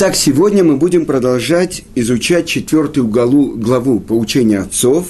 Итак, 0.00 0.14
сегодня 0.14 0.62
мы 0.62 0.76
будем 0.76 1.06
продолжать 1.06 1.82
изучать 1.96 2.46
четвертую 2.46 3.08
главу, 3.08 3.56
главу 3.56 3.98
поучения 3.98 4.60
отцов. 4.60 5.08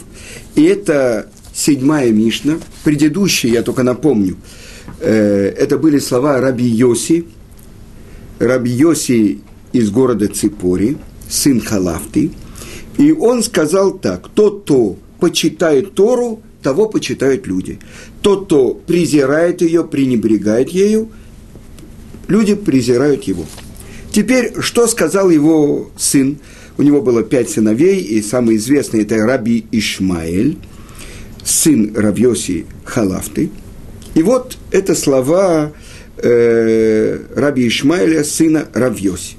И 0.54 0.62
это 0.62 1.28
седьмая 1.52 2.10
Мишна. 2.10 2.58
Предыдущие, 2.84 3.52
я 3.52 3.62
только 3.62 3.82
напомню, 3.82 4.38
э, 5.00 5.52
это 5.58 5.76
были 5.76 5.98
слова 5.98 6.40
Раби 6.40 6.64
Йоси. 6.64 7.26
Раби 8.38 8.70
Йоси 8.70 9.42
из 9.74 9.90
города 9.90 10.26
Ципори, 10.26 10.96
сын 11.28 11.60
Халафты. 11.60 12.30
И 12.96 13.12
он 13.12 13.42
сказал 13.42 13.92
так, 13.92 14.28
тот, 14.28 14.62
кто 14.62 14.96
почитает 15.20 15.92
Тору, 15.92 16.40
того 16.62 16.88
почитают 16.88 17.46
люди. 17.46 17.78
Тот, 18.22 18.46
кто 18.46 18.72
презирает 18.72 19.60
ее, 19.60 19.84
пренебрегает 19.84 20.70
ею, 20.70 21.10
люди 22.26 22.54
презирают 22.54 23.24
его. 23.24 23.44
Теперь, 24.18 24.50
что 24.58 24.88
сказал 24.88 25.30
его 25.30 25.92
сын? 25.96 26.40
У 26.76 26.82
него 26.82 27.00
было 27.00 27.22
пять 27.22 27.50
сыновей, 27.50 28.00
и 28.00 28.20
самый 28.20 28.56
известный 28.56 29.02
это 29.02 29.14
Раби 29.18 29.64
Ишмаэль, 29.70 30.58
сын 31.44 31.94
Равьоси 31.94 32.66
Халафты. 32.84 33.48
И 34.14 34.22
вот 34.24 34.58
это 34.72 34.96
слова 34.96 35.70
э, 36.16 37.18
Раби 37.36 37.68
Ишмаэля, 37.68 38.24
сына 38.24 38.66
Равьоси. 38.74 39.36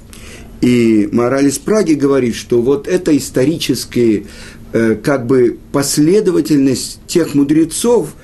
И 0.62 1.10
мораль 1.12 1.48
из 1.48 1.58
Праги 1.58 1.92
говорит, 1.92 2.34
что 2.34 2.62
вот 2.62 2.88
это 2.88 3.14
историческая 3.14 4.24
э, 4.72 4.94
как 4.94 5.26
бы 5.26 5.58
последовательность 5.72 7.00
тех 7.06 7.34
мудрецов, 7.34 8.14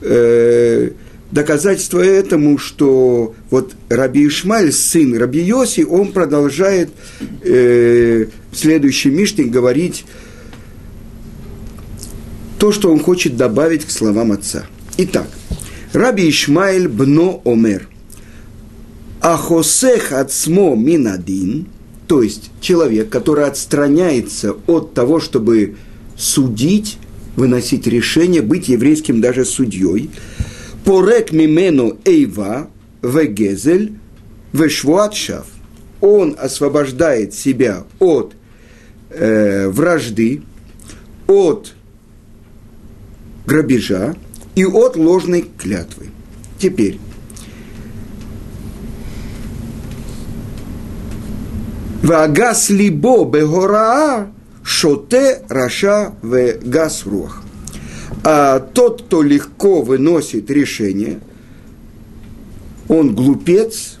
э, 0.00 0.90
доказательство 1.30 2.00
этому, 2.00 2.58
что 2.58 3.34
вот 3.50 3.74
Раби 3.88 4.26
Ишмаль, 4.26 4.72
сын 4.72 5.16
Раби 5.16 5.40
Йоси, 5.40 5.82
он 5.82 6.12
продолжает 6.12 6.90
э, 7.42 8.26
в 8.50 8.56
следующем 8.56 9.16
Мишне 9.16 9.44
говорить 9.44 10.04
то, 12.58 12.72
что 12.72 12.92
он 12.92 13.00
хочет 13.00 13.36
добавить 13.36 13.84
к 13.84 13.90
словам 13.90 14.32
отца. 14.32 14.66
Итак, 14.98 15.28
Раби 15.92 16.28
Ишмаэль 16.28 16.88
бно 16.88 17.40
омер. 17.44 17.88
Ахосех 19.20 20.12
отсмо 20.12 20.74
минадин, 20.74 21.66
то 22.06 22.22
есть 22.22 22.50
человек, 22.60 23.10
который 23.10 23.44
отстраняется 23.44 24.56
от 24.66 24.94
того, 24.94 25.20
чтобы 25.20 25.76
судить, 26.16 26.98
выносить 27.36 27.86
решение, 27.86 28.42
быть 28.42 28.68
еврейским 28.68 29.20
даже 29.20 29.44
судьей, 29.44 30.10
порек 30.84 31.32
мимену 31.32 31.98
эйва, 32.04 32.68
вегезель, 33.02 33.94
вешвуат 34.52 35.14
шав. 35.14 35.46
Он 36.00 36.36
освобождает 36.38 37.34
себя 37.34 37.84
от 37.98 38.34
э, 39.10 39.68
вражды, 39.68 40.42
от 41.26 41.74
грабежа 43.46 44.14
и 44.54 44.64
от 44.64 44.96
ложной 44.96 45.46
клятвы. 45.58 46.06
Теперь, 46.58 46.98
Вагас 52.02 52.70
либо 52.70 53.24
бегораа 53.24 54.32
шоте 54.64 55.42
раша 55.48 56.14
в 56.22 56.54
гас 56.62 57.04
рух 57.04 57.42
а 58.22 58.60
тот, 58.60 59.02
кто 59.02 59.22
легко 59.22 59.82
выносит 59.82 60.50
решение, 60.50 61.20
он 62.88 63.14
глупец, 63.14 63.98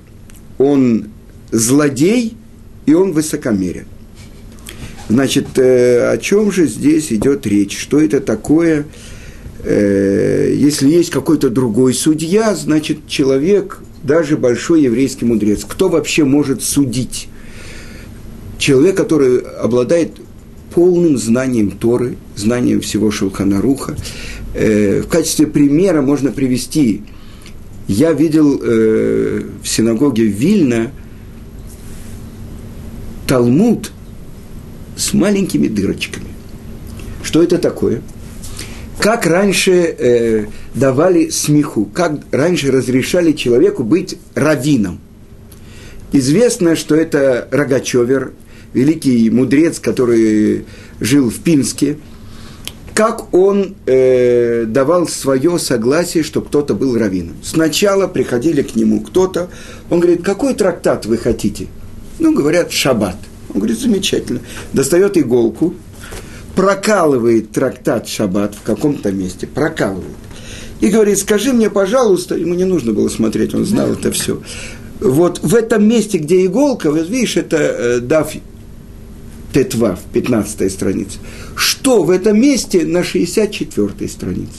он 0.58 1.08
злодей 1.50 2.36
и 2.86 2.94
он 2.94 3.12
высокомерен. 3.12 3.86
Значит, 5.08 5.58
э, 5.58 6.12
о 6.12 6.18
чем 6.18 6.52
же 6.52 6.66
здесь 6.66 7.12
идет 7.12 7.46
речь? 7.46 7.76
Что 7.78 8.00
это 8.00 8.20
такое? 8.20 8.86
Э, 9.64 10.54
если 10.56 10.88
есть 10.88 11.10
какой-то 11.10 11.50
другой 11.50 11.94
судья, 11.94 12.54
значит, 12.54 13.08
человек, 13.08 13.80
даже 14.02 14.36
большой 14.36 14.82
еврейский 14.82 15.24
мудрец, 15.24 15.64
кто 15.64 15.88
вообще 15.88 16.24
может 16.24 16.62
судить? 16.62 17.28
Человек, 18.58 18.96
который 18.96 19.38
обладает 19.38 20.12
полным 20.74 21.18
знанием 21.18 21.70
Торы, 21.70 22.16
знанием 22.36 22.80
всего 22.80 23.10
Шулханаруха. 23.10 23.96
Э, 24.54 25.02
в 25.02 25.08
качестве 25.08 25.46
примера 25.46 26.00
можно 26.00 26.30
привести, 26.30 27.02
я 27.88 28.12
видел 28.12 28.60
э, 28.62 29.42
в 29.62 29.68
синагоге 29.68 30.24
Вильна 30.24 30.92
Талмуд 33.26 33.92
с 34.96 35.12
маленькими 35.12 35.68
дырочками. 35.68 36.26
Что 37.22 37.42
это 37.42 37.58
такое? 37.58 38.02
Как 38.98 39.26
раньше 39.26 39.72
э, 39.72 40.46
давали 40.74 41.30
смеху, 41.30 41.86
как 41.86 42.20
раньше 42.30 42.70
разрешали 42.70 43.32
человеку 43.32 43.82
быть 43.82 44.18
раввином. 44.34 45.00
Известно, 46.12 46.76
что 46.76 46.94
это 46.94 47.48
Рогачевер– 47.50 48.32
великий 48.72 49.30
мудрец, 49.30 49.78
который 49.78 50.64
жил 51.00 51.30
в 51.30 51.38
Пинске, 51.40 51.98
как 52.94 53.32
он 53.32 53.76
э, 53.86 54.64
давал 54.66 55.08
свое 55.08 55.58
согласие, 55.58 56.22
что 56.22 56.42
кто-то 56.42 56.74
был 56.74 56.98
раввином. 56.98 57.36
Сначала 57.42 58.06
приходили 58.06 58.62
к 58.62 58.76
нему 58.76 59.00
кто-то, 59.00 59.48
он 59.88 60.00
говорит, 60.00 60.22
какой 60.22 60.54
трактат 60.54 61.06
вы 61.06 61.16
хотите? 61.16 61.68
Ну, 62.18 62.34
говорят, 62.34 62.72
шаббат. 62.72 63.16
Он 63.54 63.60
говорит, 63.60 63.78
замечательно. 63.78 64.40
Достает 64.72 65.16
иголку, 65.16 65.74
прокалывает 66.54 67.52
трактат 67.52 68.06
шаббат 68.06 68.54
в 68.54 68.62
каком-то 68.62 69.12
месте, 69.12 69.46
прокалывает. 69.46 70.04
И 70.80 70.88
говорит, 70.88 71.18
скажи 71.18 71.52
мне, 71.52 71.70
пожалуйста, 71.70 72.36
ему 72.36 72.54
не 72.54 72.64
нужно 72.64 72.92
было 72.92 73.08
смотреть, 73.08 73.54
он 73.54 73.64
знал 73.64 73.92
это 73.92 74.12
все. 74.12 74.42
Вот 75.00 75.40
в 75.42 75.54
этом 75.54 75.88
месте, 75.88 76.18
где 76.18 76.44
иголка, 76.44 76.90
вот 76.90 77.08
видишь, 77.08 77.36
это 77.36 77.56
э, 77.56 78.00
дав 78.00 78.30
Тетва, 79.52 79.98
15 80.12 80.72
страница. 80.72 81.18
Что 81.56 82.02
в 82.02 82.10
этом 82.10 82.40
месте 82.40 82.84
на 82.84 83.02
64 83.02 84.08
странице? 84.08 84.58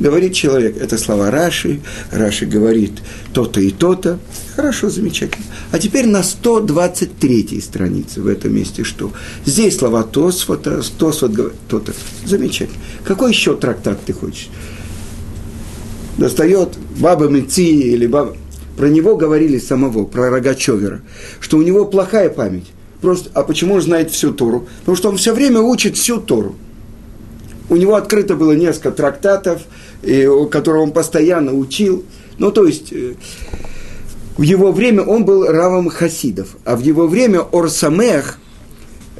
Говорит 0.00 0.32
человек, 0.32 0.76
это 0.76 0.96
слова 0.96 1.30
Раши, 1.30 1.80
Раши 2.12 2.46
говорит 2.46 2.92
то-то 3.32 3.60
и 3.60 3.70
то-то. 3.70 4.20
Хорошо, 4.54 4.90
замечательно. 4.90 5.44
А 5.72 5.78
теперь 5.80 6.06
на 6.06 6.22
123 6.22 7.60
странице 7.60 8.20
в 8.20 8.28
этом 8.28 8.54
месте 8.54 8.84
что? 8.84 9.12
Здесь 9.44 9.76
слова 9.76 10.04
Тосфота, 10.04 10.82
Тосфот 10.98 11.32
говорит 11.32 11.58
то-то. 11.68 11.94
Замечательно. 12.24 12.78
Какой 13.04 13.32
еще 13.32 13.56
трактат 13.56 13.98
ты 14.04 14.12
хочешь? 14.12 14.48
Достает 16.16 16.76
Баба 16.98 17.26
Меци 17.26 17.64
или 17.64 18.06
Баба... 18.06 18.36
Про 18.76 18.88
него 18.90 19.16
говорили 19.16 19.58
самого, 19.58 20.04
про 20.04 20.30
Рогачевера, 20.30 21.00
что 21.40 21.58
у 21.58 21.62
него 21.62 21.84
плохая 21.84 22.30
память. 22.30 22.66
Просто, 23.00 23.30
а 23.34 23.42
почему 23.44 23.74
он 23.74 23.82
знает 23.82 24.10
всю 24.10 24.32
Тору? 24.32 24.66
Потому 24.80 24.96
что 24.96 25.08
он 25.10 25.16
все 25.16 25.32
время 25.32 25.60
учит 25.60 25.96
всю 25.96 26.20
Тору. 26.20 26.56
У 27.70 27.76
него 27.76 27.94
открыто 27.94 28.34
было 28.34 28.52
несколько 28.52 28.90
трактатов, 28.90 29.62
и, 30.02 30.28
которые 30.50 30.82
он 30.82 30.92
постоянно 30.92 31.52
учил. 31.52 32.04
Ну, 32.38 32.50
то 32.50 32.66
есть, 32.66 32.92
э, 32.92 33.14
в 34.36 34.42
его 34.42 34.72
время 34.72 35.02
он 35.02 35.24
был 35.24 35.46
равом 35.46 35.88
хасидов, 35.88 36.56
а 36.64 36.76
в 36.76 36.80
его 36.80 37.06
время 37.06 37.40
Орсамех, 37.40 38.38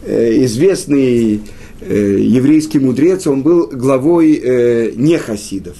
э, 0.02 0.44
известный 0.44 1.42
э, 1.80 2.16
еврейский 2.20 2.78
мудрец, 2.78 3.26
он 3.26 3.42
был 3.42 3.68
главой 3.68 4.92
нехасидов. 4.96 5.76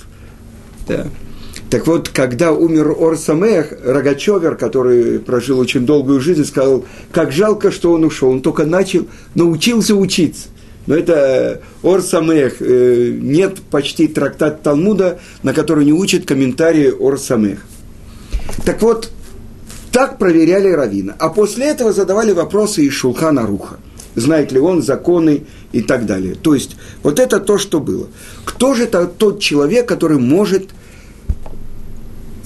Да. 0.86 1.06
Так 1.70 1.86
вот, 1.86 2.08
когда 2.08 2.52
умер 2.52 2.96
Орсамех, 2.98 3.74
Рогачевер, 3.84 4.56
который 4.56 5.18
прожил 5.18 5.58
очень 5.58 5.84
долгую 5.84 6.20
жизнь, 6.20 6.44
сказал, 6.44 6.84
как 7.12 7.30
жалко, 7.30 7.70
что 7.70 7.92
он 7.92 8.04
ушел. 8.04 8.30
Он 8.30 8.40
только 8.40 8.64
начал, 8.64 9.06
научился 9.34 9.94
учиться. 9.94 10.48
Но 10.86 10.96
это 10.96 11.60
Орсамех. 11.82 12.56
Э, 12.60 13.10
нет 13.20 13.58
почти 13.70 14.08
трактат 14.08 14.62
Талмуда, 14.62 15.20
на 15.42 15.52
который 15.52 15.84
не 15.84 15.92
учат 15.92 16.24
комментарии 16.24 16.90
Орсамех. 16.98 17.58
Так 18.64 18.80
вот, 18.80 19.10
так 19.92 20.16
проверяли 20.16 20.68
Равина. 20.68 21.14
А 21.18 21.28
после 21.28 21.66
этого 21.66 21.92
задавали 21.92 22.32
вопросы 22.32 22.84
из 22.84 22.94
Шулхана 22.94 23.46
Руха. 23.46 23.76
Знает 24.14 24.52
ли 24.52 24.58
он 24.58 24.82
законы 24.82 25.44
и 25.72 25.82
так 25.82 26.06
далее. 26.06 26.34
То 26.34 26.54
есть, 26.54 26.76
вот 27.02 27.20
это 27.20 27.40
то, 27.40 27.58
что 27.58 27.78
было. 27.80 28.06
Кто 28.46 28.72
же 28.72 28.84
это 28.84 29.06
тот 29.06 29.40
человек, 29.40 29.86
который 29.86 30.18
может 30.18 30.70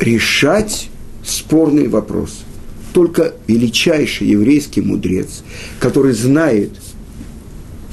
решать 0.02 0.90
спорный 1.24 1.88
вопрос. 1.88 2.42
Только 2.92 3.34
величайший 3.46 4.26
еврейский 4.28 4.82
мудрец, 4.82 5.42
который 5.80 6.12
знает 6.12 6.70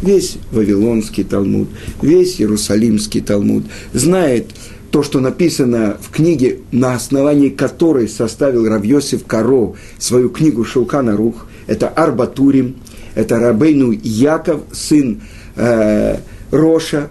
весь 0.01 0.38
Вавилонский 0.51 1.23
Талмуд, 1.23 1.69
весь 2.01 2.41
Иерусалимский 2.41 3.21
Талмуд, 3.21 3.65
знает 3.94 4.47
то, 4.91 5.03
что 5.03 5.19
написано 5.19 5.97
в 6.01 6.09
книге, 6.09 6.59
на 6.71 6.95
основании 6.95 7.50
которой 7.50 8.09
составил 8.09 8.67
Равьосиф 8.67 9.25
Каро 9.25 9.75
свою 10.00 10.29
книгу 10.29 10.65
Шулкана 10.65 11.15
Рух. 11.15 11.45
это 11.67 11.88
Арбатурим, 11.88 12.77
это 13.13 13.38
Рабейну 13.38 13.91
Яков, 13.91 14.61
сын 14.71 15.21
э, 15.56 16.17
Роша. 16.51 17.09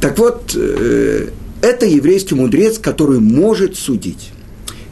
Так 0.00 0.18
вот, 0.18 0.56
э, 0.56 1.30
это 1.62 1.86
еврейский 1.86 2.34
мудрец, 2.34 2.78
который 2.78 3.20
может 3.20 3.76
судить. 3.76 4.32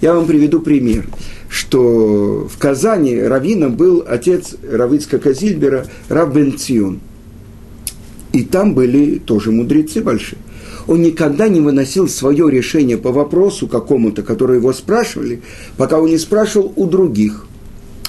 Я 0.01 0.15
вам 0.15 0.27
приведу 0.27 0.61
пример, 0.61 1.07
что 1.51 2.49
в 2.51 2.57
Казани 2.59 3.21
раввином 3.21 3.75
был 3.75 4.05
отец 4.07 4.55
Равицка 4.63 5.21
Зильбера, 5.35 5.87
Рав 6.09 6.33
Бенцион. 6.33 7.01
И 8.33 8.45
там 8.45 8.75
были 8.75 9.19
тоже 9.19 9.51
мудрецы 9.51 10.01
большие. 10.01 10.39
Он 10.87 11.03
никогда 11.03 11.49
не 11.49 11.61
выносил 11.61 12.09
свое 12.09 12.49
решение 12.51 12.97
по 12.97 13.13
вопросу 13.13 13.67
какому-то, 13.67 14.23
который 14.23 14.57
его 14.59 14.73
спрашивали, 14.73 15.43
пока 15.77 16.01
он 16.01 16.09
не 16.09 16.19
спрашивал 16.19 16.73
у 16.77 16.87
других. 16.87 17.47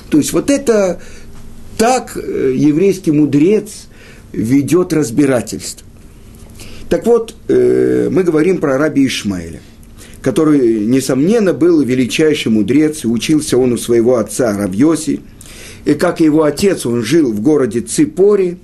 То 0.09 0.17
есть 0.17 0.33
вот 0.33 0.49
это 0.49 1.01
так 1.77 2.15
э, 2.15 2.53
еврейский 2.55 3.11
мудрец 3.11 3.87
ведет 4.31 4.93
разбирательство. 4.93 5.85
Так 6.91 7.05
вот, 7.05 7.33
э, 7.47 8.09
мы 8.11 8.21
говорим 8.23 8.57
про 8.57 8.77
раби 8.77 9.07
Ишмаэля, 9.07 9.61
который, 10.21 10.85
несомненно, 10.85 11.53
был 11.53 11.79
величайший 11.79 12.51
мудрец, 12.51 13.05
и 13.05 13.07
учился 13.07 13.57
он 13.57 13.71
у 13.71 13.77
своего 13.77 14.17
отца 14.17 14.57
Равьоси, 14.57 15.21
и 15.85 15.93
как 15.93 16.19
его 16.19 16.43
отец, 16.43 16.85
он 16.85 17.01
жил 17.01 17.31
в 17.31 17.39
городе 17.39 17.79
Ципори, 17.79 18.57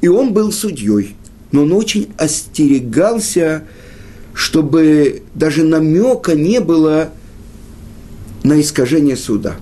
и 0.00 0.06
он 0.06 0.32
был 0.32 0.52
судьей, 0.52 1.16
но 1.50 1.62
он 1.62 1.72
очень 1.72 2.06
остерегался, 2.18 3.64
чтобы 4.32 5.24
даже 5.34 5.64
намека 5.64 6.36
не 6.36 6.60
было 6.60 7.10
на 8.44 8.60
искажение 8.60 9.16
суда. 9.16 9.56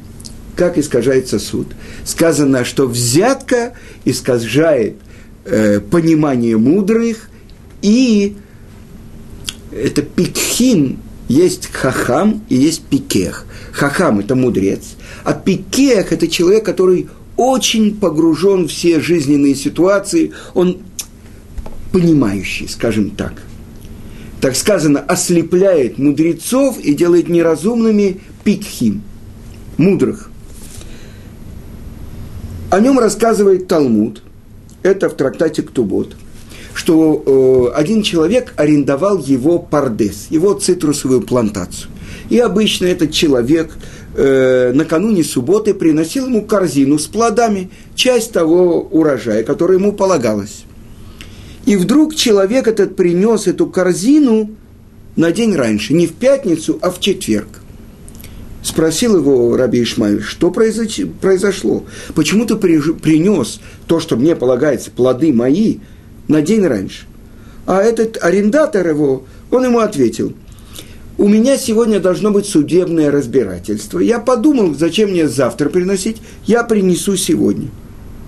Как 0.56 0.76
искажается 0.76 1.38
суд? 1.38 1.68
Сказано, 2.04 2.66
что 2.66 2.86
взятка 2.86 3.72
искажает 4.04 4.96
э, 5.46 5.80
понимание 5.80 6.58
мудрых, 6.58 7.30
и 7.82 8.36
это 9.72 10.02
пикхим, 10.02 10.98
есть 11.28 11.66
хахам 11.72 12.44
и 12.48 12.56
есть 12.56 12.82
пикех. 12.84 13.46
Хахам– 13.72 14.18
это 14.20 14.34
мудрец, 14.34 14.96
а 15.24 15.32
пикех– 15.32 16.12
это 16.14 16.28
человек, 16.28 16.64
который 16.64 17.08
очень 17.36 17.96
погружен 17.96 18.66
в 18.66 18.70
все 18.70 19.00
жизненные 19.00 19.54
ситуации, 19.54 20.32
он 20.54 20.78
понимающий, 21.90 22.68
скажем 22.68 23.10
так. 23.10 23.42
Так 24.40 24.56
сказано, 24.56 25.00
ослепляет 25.00 25.98
мудрецов 25.98 26.78
и 26.80 26.94
делает 26.94 27.28
неразумными 27.28 28.20
пикхим, 28.44 29.02
мудрых. 29.76 30.30
О 32.70 32.80
нем 32.80 32.98
рассказывает 32.98 33.68
Талмуд, 33.68 34.22
это 34.82 35.08
в 35.08 35.16
трактате 35.16 35.62
Ктубот– 35.62 36.16
что 36.74 37.70
э, 37.74 37.78
один 37.78 38.02
человек 38.02 38.54
арендовал 38.56 39.18
его 39.18 39.58
пардес, 39.58 40.26
его 40.30 40.54
цитрусовую 40.54 41.22
плантацию. 41.22 41.90
И 42.30 42.38
обычно 42.38 42.86
этот 42.86 43.12
человек 43.12 43.74
э, 44.14 44.72
накануне 44.74 45.24
субботы 45.24 45.74
приносил 45.74 46.26
ему 46.26 46.42
корзину 46.42 46.98
с 46.98 47.06
плодами, 47.06 47.70
часть 47.94 48.32
того 48.32 48.80
урожая, 48.90 49.44
который 49.44 49.76
ему 49.76 49.92
полагалось. 49.92 50.64
И 51.66 51.76
вдруг 51.76 52.14
человек 52.14 52.66
этот 52.66 52.96
принес 52.96 53.46
эту 53.46 53.66
корзину 53.66 54.50
на 55.14 55.30
день 55.30 55.54
раньше, 55.54 55.94
не 55.94 56.06
в 56.06 56.14
пятницу, 56.14 56.78
а 56.80 56.90
в 56.90 57.00
четверг. 57.00 57.48
Спросил 58.62 59.16
его 59.16 59.56
Раби 59.56 59.82
Ишмаиль, 59.82 60.22
что 60.22 60.50
произошло? 60.50 61.84
Почему 62.14 62.46
ты 62.46 62.56
принес 62.56 63.60
то, 63.88 63.98
что 63.98 64.16
мне 64.16 64.36
полагается, 64.36 64.90
плоды 64.90 65.32
мои, 65.32 65.78
на 66.28 66.42
день 66.42 66.66
раньше. 66.66 67.06
А 67.66 67.80
этот 67.80 68.22
арендатор 68.22 68.86
его, 68.88 69.24
он 69.50 69.64
ему 69.64 69.78
ответил, 69.78 70.34
у 71.18 71.28
меня 71.28 71.56
сегодня 71.56 72.00
должно 72.00 72.30
быть 72.30 72.46
судебное 72.46 73.10
разбирательство. 73.10 73.98
Я 73.98 74.18
подумал, 74.18 74.74
зачем 74.74 75.10
мне 75.10 75.28
завтра 75.28 75.68
приносить, 75.68 76.16
я 76.46 76.64
принесу 76.64 77.16
сегодня. 77.16 77.68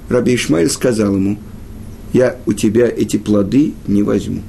Раби 0.08 0.35
Ишмаэль 0.35 0.70
сказал 0.70 1.14
ему, 1.14 1.38
я 2.12 2.37
у 2.46 2.52
тебя 2.52 2.87
эти 2.87 3.17
плоды 3.17 3.75
не 3.88 4.02
возьму. 4.02 4.43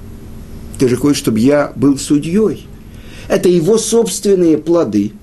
Ты 0.78 0.90
же 0.90 0.98
хочешь, 0.98 1.18
чтобы 1.18 1.40
я 1.40 1.72
был 1.76 1.98
судьей. 1.98 2.68
Это 3.28 3.50
его 3.50 3.78
собственные 3.78 4.58
плоды. 4.58 5.14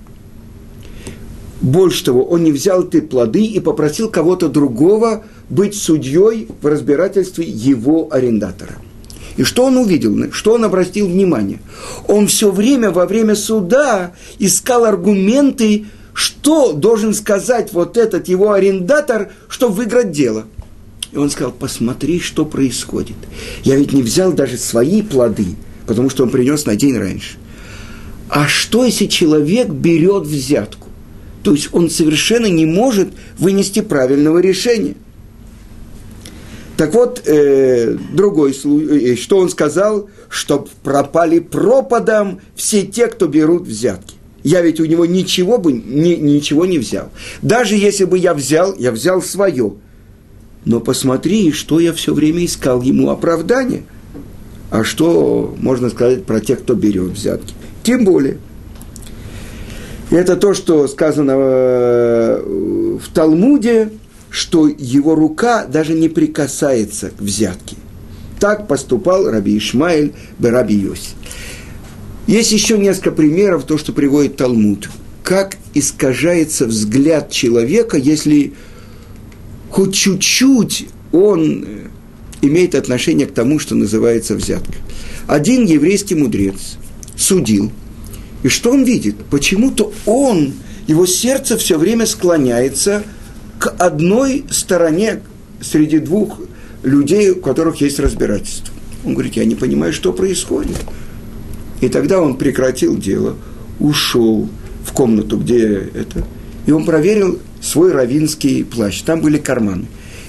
Больше 1.61 2.03
того, 2.03 2.23
он 2.23 2.43
не 2.43 2.51
взял 2.51 2.83
эти 2.83 2.99
плоды 2.99 3.45
и 3.45 3.59
попросил 3.61 4.09
кого-то 4.09 4.49
другого 4.49 5.23
быть 5.49 5.75
судьей 5.75 6.47
в 6.61 6.67
разбирательстве 6.67 7.45
его 7.45 8.07
арендатора. 8.11 8.75
И 9.35 9.43
что 9.43 9.65
он 9.65 9.77
увидел, 9.77 10.31
что 10.31 10.53
он 10.53 10.63
обратил 10.63 11.07
внимание? 11.07 11.59
Он 12.07 12.27
все 12.27 12.51
время 12.51 12.91
во 12.91 13.05
время 13.05 13.35
суда 13.35 14.13
искал 14.37 14.85
аргументы, 14.85 15.85
что 16.13 16.73
должен 16.73 17.13
сказать 17.13 17.73
вот 17.73 17.97
этот 17.97 18.27
его 18.27 18.51
арендатор, 18.51 19.31
чтобы 19.47 19.75
выиграть 19.75 20.11
дело. 20.11 20.45
И 21.11 21.17
он 21.17 21.29
сказал, 21.29 21.51
посмотри, 21.51 22.19
что 22.19 22.45
происходит. 22.45 23.15
Я 23.63 23.75
ведь 23.75 23.93
не 23.93 24.01
взял 24.01 24.33
даже 24.33 24.57
свои 24.57 25.01
плоды, 25.01 25.55
потому 25.87 26.09
что 26.09 26.23
он 26.23 26.29
принес 26.29 26.65
на 26.65 26.75
день 26.75 26.97
раньше. 26.97 27.37
А 28.29 28.47
что, 28.47 28.85
если 28.85 29.05
человек 29.05 29.69
берет 29.69 30.23
взятку? 30.23 30.89
То 31.43 31.53
есть 31.53 31.69
он 31.71 31.89
совершенно 31.89 32.47
не 32.47 32.65
может 32.65 33.09
вынести 33.37 33.81
правильного 33.81 34.39
решения. 34.39 34.95
Так 36.77 36.93
вот, 36.93 37.21
э, 37.25 37.95
другой 38.13 38.53
случай, 38.53 39.13
э, 39.13 39.15
что 39.15 39.37
он 39.37 39.49
сказал, 39.49 40.09
что 40.29 40.67
пропали 40.83 41.39
пропадом 41.39 42.41
все 42.55 42.83
те, 42.83 43.07
кто 43.07 43.27
берут 43.27 43.67
взятки. 43.67 44.15
Я 44.43 44.61
ведь 44.61 44.79
у 44.79 44.85
него 44.85 45.05
ничего 45.05 45.57
бы, 45.57 45.71
ни, 45.71 46.15
ничего 46.15 46.65
не 46.65 46.79
взял. 46.79 47.09
Даже 47.41 47.75
если 47.75 48.05
бы 48.05 48.17
я 48.17 48.33
взял, 48.33 48.75
я 48.75 48.91
взял 48.91 49.21
свое. 49.21 49.73
Но 50.65 50.79
посмотри, 50.79 51.51
что 51.51 51.79
я 51.79 51.93
все 51.93 52.13
время 52.13 52.43
искал 52.45 52.81
ему 52.81 53.09
оправдание. 53.09 53.83
А 54.71 54.83
что 54.83 55.53
можно 55.59 55.89
сказать 55.89 56.25
про 56.25 56.39
тех, 56.39 56.61
кто 56.61 56.73
берет 56.73 57.11
взятки? 57.11 57.53
Тем 57.83 58.05
более. 58.05 58.37
Это 60.09 60.35
то, 60.35 60.53
что 60.53 60.87
сказано 60.87 61.33
э, 61.35 62.97
в 62.99 63.13
Талмуде, 63.13 63.89
что 64.33 64.67
его 64.67 65.13
рука 65.13 65.67
даже 65.67 65.93
не 65.93 66.09
прикасается 66.09 67.11
к 67.11 67.21
взятке. 67.21 67.75
Так 68.39 68.67
поступал 68.67 69.29
Раби 69.29 69.55
Ишмаэль 69.55 70.13
Раби 70.41 70.73
Йоси. 70.73 71.11
Есть 72.25 72.51
еще 72.51 72.79
несколько 72.79 73.11
примеров, 73.11 73.65
то, 73.65 73.77
что 73.77 73.93
приводит 73.93 74.35
Талмуд. 74.35 74.89
Как 75.23 75.57
искажается 75.75 76.65
взгляд 76.65 77.29
человека, 77.29 77.95
если 77.95 78.53
хоть 79.69 79.93
чуть-чуть 79.93 80.87
он 81.11 81.63
э, 81.63 81.87
имеет 82.41 82.73
отношение 82.73 83.27
к 83.27 83.33
тому, 83.35 83.59
что 83.59 83.75
называется 83.75 84.33
взятка. 84.33 84.73
Один 85.27 85.65
еврейский 85.65 86.15
мудрец 86.15 86.77
судил. 87.15 87.71
И 88.41 88.47
что 88.47 88.71
он 88.71 88.83
видит? 88.83 89.15
Почему-то 89.29 89.93
он, 90.07 90.53
его 90.87 91.05
сердце 91.05 91.55
все 91.55 91.77
время 91.77 92.07
склоняется– 92.07 93.03
одной 93.67 94.45
стороне 94.49 95.21
среди 95.61 95.99
двух 95.99 96.39
людей, 96.83 97.31
у 97.31 97.35
которых 97.35 97.81
есть 97.81 97.99
разбирательство. 97.99 98.73
Он 99.05 99.13
говорит, 99.13 99.35
я 99.35 99.45
не 99.45 99.55
понимаю, 99.55 99.93
что 99.93 100.13
происходит. 100.13 100.77
И 101.81 101.89
тогда 101.89 102.21
он 102.21 102.37
прекратил 102.37 102.97
дело, 102.97 103.35
ушел 103.79 104.47
в 104.85 104.93
комнату, 104.93 105.37
где 105.37 105.89
это, 105.93 106.25
и 106.65 106.71
он 106.71 106.85
проверил 106.85 107.39
свой 107.61 107.91
равинский 107.91 108.63
плащ. 108.63 109.01
Там 109.01 109.21
были 109.21 109.37
карманы. 109.37 109.85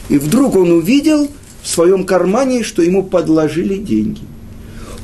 И 0.09 0.19
вдруг 0.19 0.57
он 0.57 0.73
увидел 0.73 1.29
в 1.62 1.69
своем 1.69 2.05
кармане, 2.05 2.62
что 2.62 2.83
ему 2.83 3.03
подложили 3.03 3.76
деньги. 3.76 4.21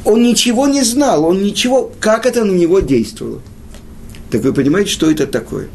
Он 0.05 0.23
ничего 0.23 0.67
не 0.67 0.83
знал, 0.83 1.25
он 1.25 1.43
ничего, 1.43 1.93
как 2.01 2.27
это 2.27 2.45
на 2.45 2.53
него 2.53 2.81
действовало. 2.81 3.41
Так 4.31 4.43
вы 4.43 4.53
понимаете, 4.53 4.91
что 4.91 5.11
это 5.11 5.27
такое? 5.27 5.69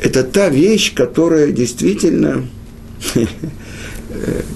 Это 0.00 0.22
та 0.22 0.48
вещь, 0.48 0.94
которая 0.94 1.52
действительно 1.52 2.44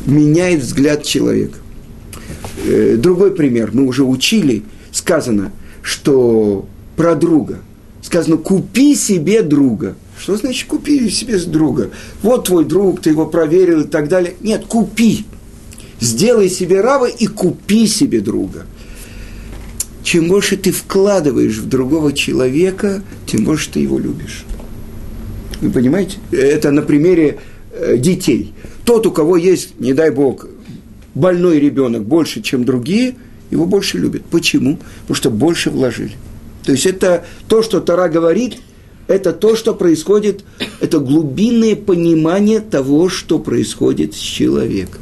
меняет 0.06 0.60
взгляд 0.60 1.04
человека. 1.04 1.58
Э, 2.64 2.96
другой 2.96 3.32
пример. 3.34 3.70
Мы 3.72 3.86
уже 3.86 4.04
учили, 4.04 4.62
сказано, 4.90 5.52
что 5.82 6.66
про 6.96 7.14
друга. 7.14 7.58
Сказано, 8.02 8.36
купи 8.36 8.94
себе 8.94 9.42
друга. 9.42 9.94
Что 10.20 10.36
значит 10.36 10.68
купи 10.68 11.08
себе 11.10 11.38
друга? 11.38 11.90
Вот 12.22 12.46
твой 12.46 12.64
друг, 12.64 13.00
ты 13.00 13.10
его 13.10 13.26
проверил 13.26 13.80
и 13.82 13.86
так 13.86 14.08
далее. 14.08 14.34
Нет, 14.40 14.64
купи. 14.66 15.24
Сделай 16.00 16.48
себе 16.48 16.80
раба 16.80 17.08
и 17.08 17.26
купи 17.26 17.86
себе 17.86 18.20
друга. 18.20 18.66
чем 20.02 20.28
больше 20.28 20.56
ты 20.56 20.72
вкладываешь 20.72 21.58
в 21.58 21.68
другого 21.68 22.12
человека, 22.12 23.02
тем 23.26 23.44
больше 23.44 23.70
ты 23.70 23.80
его 23.80 23.98
любишь. 24.00 24.44
Вы 25.62 25.70
понимаете? 25.70 26.18
Это 26.32 26.72
на 26.72 26.82
примере 26.82 27.38
э, 27.72 27.96
детей. 27.96 28.52
Тот, 28.84 29.06
у 29.06 29.12
кого 29.12 29.36
есть, 29.36 29.78
не 29.78 29.94
дай 29.94 30.10
бог, 30.10 30.46
больной 31.14 31.60
ребенок 31.60 32.02
больше, 32.02 32.42
чем 32.42 32.64
другие, 32.64 33.14
его 33.50 33.64
больше 33.64 33.96
любят. 33.96 34.22
Почему? 34.24 34.78
Потому 35.02 35.16
что 35.16 35.30
больше 35.30 35.70
вложили. 35.70 36.12
То 36.64 36.72
есть 36.72 36.86
это 36.86 37.24
то, 37.46 37.62
что 37.62 37.80
Тара 37.80 38.08
говорит, 38.08 38.56
это 39.06 39.32
то, 39.32 39.54
что 39.54 39.72
происходит, 39.72 40.44
это 40.80 40.98
глубинное 40.98 41.76
понимание 41.76 42.58
того, 42.58 43.08
что 43.08 43.38
происходит 43.38 44.14
с 44.14 44.18
человеком. 44.18 45.00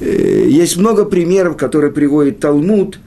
Э, 0.00 0.46
есть 0.46 0.76
много 0.76 1.06
примеров, 1.06 1.56
которые 1.56 1.90
приводит 1.90 2.40
Талмуд, 2.40 2.98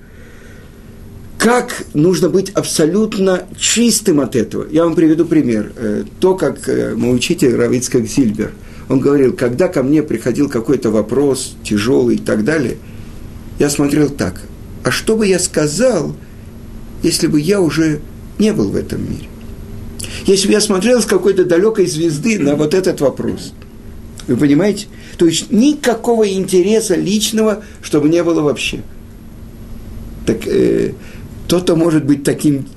как 1.38 1.86
нужно 1.94 2.30
быть 2.30 2.52
абсолютно 2.52 3.44
чистым 3.58 4.22
от 4.22 4.36
этого. 4.36 4.66
Я 4.70 4.86
вам 4.86 4.96
приведу 4.96 5.25
пример. 5.25 5.74
Э, 5.75 6.04
то, 6.20 6.36
как 6.36 6.68
э, 6.70 6.96
мой 6.96 7.16
учитель 7.16 7.56
Равицкак 7.56 8.06
Зильбер, 8.06 8.54
он 8.90 9.00
говорил, 9.00 9.34
когда 9.34 9.68
ко 9.68 9.84
мне 9.84 10.04
приходил 10.04 10.50
какой-то 10.50 10.90
вопрос 10.90 11.56
тяжелый 11.63 12.16
и 12.16 12.20
так 12.20 12.44
далее, 12.44 12.78
я 13.60 13.70
смотрел 13.70 14.10
так, 14.10 14.42
а 14.84 14.92
что 14.92 15.16
бы 15.16 15.28
я 15.28 15.40
сказал, 15.40 16.16
если 17.02 17.28
бы 17.28 17.40
я 17.40 17.62
уже 17.62 18.00
не 18.40 18.54
был 18.54 18.70
в 18.70 18.75
этом 18.75 19.02
мире? 19.02 19.28
Если 20.25 20.48
бы 20.48 20.54
я 20.54 20.62
смотрел 20.62 21.02
с 21.02 21.06
какой-то 21.06 21.46
далекой 21.46 21.88
звезды 21.88 22.40
на 22.40 22.56
вот 22.56 22.74
этот 22.74 23.02
вопрос. 23.02 23.54
Вы 24.28 24.38
понимаете? 24.38 24.88
То 25.18 25.25
есть 25.25 25.52
никакого 25.52 26.28
интереса 26.30 26.96
личного, 26.96 27.63
чтобы 27.82 28.10
не 28.10 28.24
было 28.24 28.42
вообще. 28.42 28.82
Так 30.25 30.48
э, 30.48 30.94
кто-то 31.46 31.76
может 31.76 32.06
быть 32.06 32.24
таким... 32.24 32.68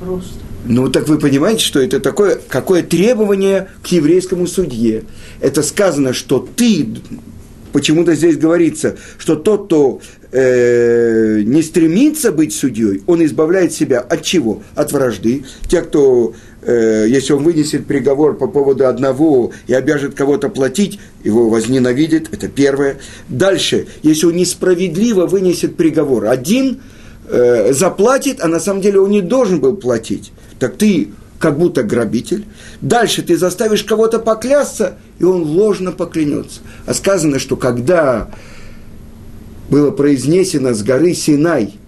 просто. 0.00 0.44
Ну, 0.66 0.88
так 0.88 1.08
вы 1.08 1.18
понимаете, 1.18 1.62
что 1.62 1.80
это 1.80 2.00
такое, 2.00 2.40
какое 2.48 2.82
требование 2.82 3.68
к 3.82 3.88
еврейскому 3.88 4.46
судье. 4.46 5.04
Это 5.40 5.62
сказано, 5.62 6.14
что 6.14 6.48
ты, 6.56 6.88
почему-то 7.72 8.14
здесь 8.14 8.38
говорится, 8.38 8.96
что 9.18 9.36
тот, 9.36 9.66
кто 9.66 10.00
э, 10.34 11.42
не 11.44 11.62
стремится 11.62 12.32
быть 12.32 12.54
судьей, 12.54 13.02
он 13.06 13.24
избавляет 13.24 13.72
себя 13.72 14.00
от 14.00 14.22
чего? 14.22 14.62
От 14.74 14.92
вражды. 14.92 15.44
Те, 15.68 15.80
кто 15.80 16.34
Э, 16.66 17.04
если 17.06 17.34
он 17.34 17.42
вынесет 17.42 17.86
приговор 17.86 18.36
по 18.36 18.46
поводу 18.46 18.86
одного 18.86 19.52
и 19.66 19.74
обяжет 19.74 20.14
кого-то 20.14 20.48
платить, 20.48 20.98
его 21.22 21.50
возненавидит, 21.50 22.32
это 22.32 22.48
первое. 22.48 22.98
Дальше, 23.28 23.86
если 24.02 24.26
он 24.26 24.36
несправедливо 24.36 25.26
вынесет 25.26 25.76
приговор, 25.76 26.26
один 26.26 26.80
э, 27.28 27.72
заплатит, 27.74 28.40
а 28.40 28.48
на 28.48 28.60
самом 28.60 28.80
деле 28.80 29.00
он 29.00 29.10
не 29.10 29.20
должен 29.20 29.60
был 29.60 29.76
платить, 29.76 30.32
так 30.58 30.76
ты 30.76 31.10
как 31.38 31.58
будто 31.58 31.82
грабитель. 31.82 32.46
Дальше 32.80 33.20
ты 33.20 33.36
заставишь 33.36 33.84
кого-то 33.84 34.18
поклясться, 34.18 34.96
и 35.18 35.24
он 35.24 35.42
ложно 35.42 35.92
поклянется. 35.92 36.60
А 36.86 36.94
сказано, 36.94 37.38
что 37.38 37.56
когда 37.56 38.30
было 39.74 39.90
произнесено 39.90 40.72
с 40.72 40.84
горы 40.84 41.14
Синай– 41.14 41.74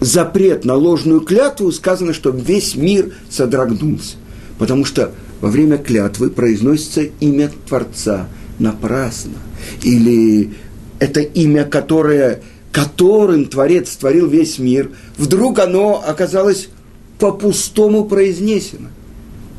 запрет 0.00 0.64
на 0.64 0.74
ложную 0.74 1.20
клятву, 1.20 1.70
сказано, 1.70 2.12
что 2.12 2.30
весь 2.30 2.74
мир 2.74 3.12
содрогнулся. 3.28 4.16
Потому 4.58 4.86
что 4.86 5.12
во 5.42 5.50
время 5.50 5.76
клятвы 5.76 6.30
произносится 6.30 7.02
имя 7.20 7.50
Творца 7.68 8.28
напрасно. 8.58 9.34
Или 9.82 10.54
это 11.00 11.20
имя, 11.20 11.64
которое, 11.64 12.40
которым 12.72 13.44
Творец 13.44 13.90
творил 13.96 14.26
весь 14.26 14.58
мир, 14.58 14.90
вдруг 15.18 15.58
оно 15.58 16.02
оказалось 16.02 16.70
по-пустому 17.18 18.06
произнесено. 18.06 18.88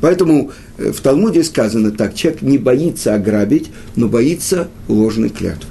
Поэтому 0.00 0.50
э, 0.78 0.90
в 0.90 1.00
Талмуде 1.00 1.44
сказано 1.44 1.92
так, 1.92 2.16
человек 2.16 2.42
не 2.42 2.58
боится 2.58 3.14
ограбить, 3.14 3.70
но 3.94 4.08
боится 4.08 4.68
ложной 4.88 5.30
клятвы. 5.30 5.68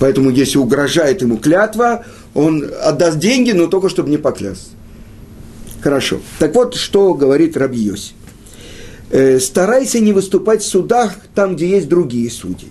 Поэтому 0.00 0.30
если 0.30 0.56
угрожает 0.56 1.20
ему 1.20 1.36
клятва, 1.36 2.04
он 2.34 2.64
отдаст 2.82 3.18
деньги, 3.18 3.52
но 3.52 3.66
только 3.66 3.90
чтобы 3.90 4.08
не 4.08 4.16
поклясться. 4.16 4.70
Хорошо. 5.82 6.20
Так 6.38 6.54
вот, 6.54 6.74
что 6.74 7.14
говорит 7.14 7.56
Раби 7.56 7.78
Йоси. 7.78 8.12
Э, 9.10 9.38
старайся 9.38 10.00
не 10.00 10.12
выступать 10.12 10.62
в 10.62 10.66
судах 10.66 11.14
там, 11.34 11.54
где 11.54 11.68
есть 11.68 11.88
другие 11.88 12.30
судьи. 12.30 12.68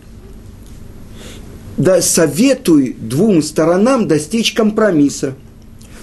Да, 1.77 2.01
советуй 2.01 2.95
двум 2.99 3.43
сторонам 3.43 4.07
достичь 4.07 4.53
компромисса, 4.53 5.35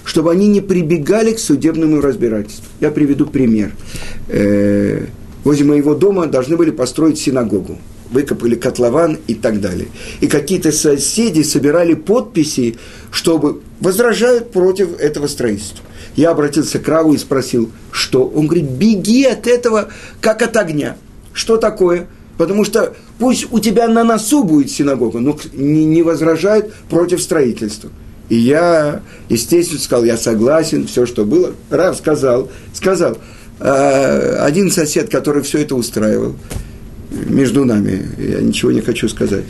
чтобы 0.05 0.31
они 0.31 0.47
не 0.47 0.61
прибегали 0.61 1.33
к 1.33 1.39
судебному 1.39 1.99
разбирательству. 1.99 2.65
Я 2.79 2.89
приведу 2.89 3.25
пример. 3.25 3.73
Э, 4.29 5.07
возле 5.43 5.65
моего 5.65 5.93
дома 5.93 6.27
должны 6.27 6.55
были 6.55 6.71
построить 6.71 7.19
синагогу 7.19 7.77
выкопали 8.11 8.55
котлован 8.55 9.19
и 9.27 9.35
так 9.35 9.61
далее. 9.61 9.87
И 10.21 10.27
какие-то 10.27 10.71
соседи 10.71 11.41
собирали 11.41 11.93
подписи, 11.93 12.77
чтобы 13.11 13.61
возражают 13.79 14.51
против 14.51 14.99
этого 14.99 15.27
строительства. 15.27 15.85
Я 16.15 16.31
обратился 16.31 16.79
к 16.79 16.87
Раву 16.87 17.13
и 17.13 17.17
спросил, 17.17 17.71
что? 17.91 18.27
Он 18.27 18.47
говорит, 18.47 18.69
беги 18.69 19.25
от 19.25 19.47
этого, 19.47 19.89
как 20.19 20.41
от 20.41 20.57
огня. 20.57 20.97
Что 21.33 21.57
такое? 21.57 22.07
Потому 22.37 22.65
что 22.65 22.95
пусть 23.19 23.47
у 23.51 23.59
тебя 23.59 23.87
на 23.87 24.03
носу 24.03 24.43
будет 24.43 24.71
синагога, 24.71 25.19
но 25.19 25.37
не, 25.53 26.03
возражают 26.03 26.73
против 26.89 27.21
строительства. 27.21 27.89
И 28.29 28.35
я, 28.35 29.01
естественно, 29.29 29.79
сказал, 29.79 30.05
я 30.05 30.17
согласен, 30.17 30.87
все, 30.87 31.05
что 31.05 31.25
было. 31.25 31.53
Рав 31.69 31.97
сказал, 31.97 32.49
сказал, 32.73 33.17
«А, 33.59 34.43
один 34.43 34.69
сосед, 34.69 35.09
который 35.09 35.41
все 35.43 35.59
это 35.59 35.75
устраивал, 35.75 36.35
между 37.11 37.65
нами, 37.65 38.07
я 38.17 38.41
ничего 38.41 38.71
не 38.71 38.81
хочу 38.81 39.07
сказать, 39.09 39.45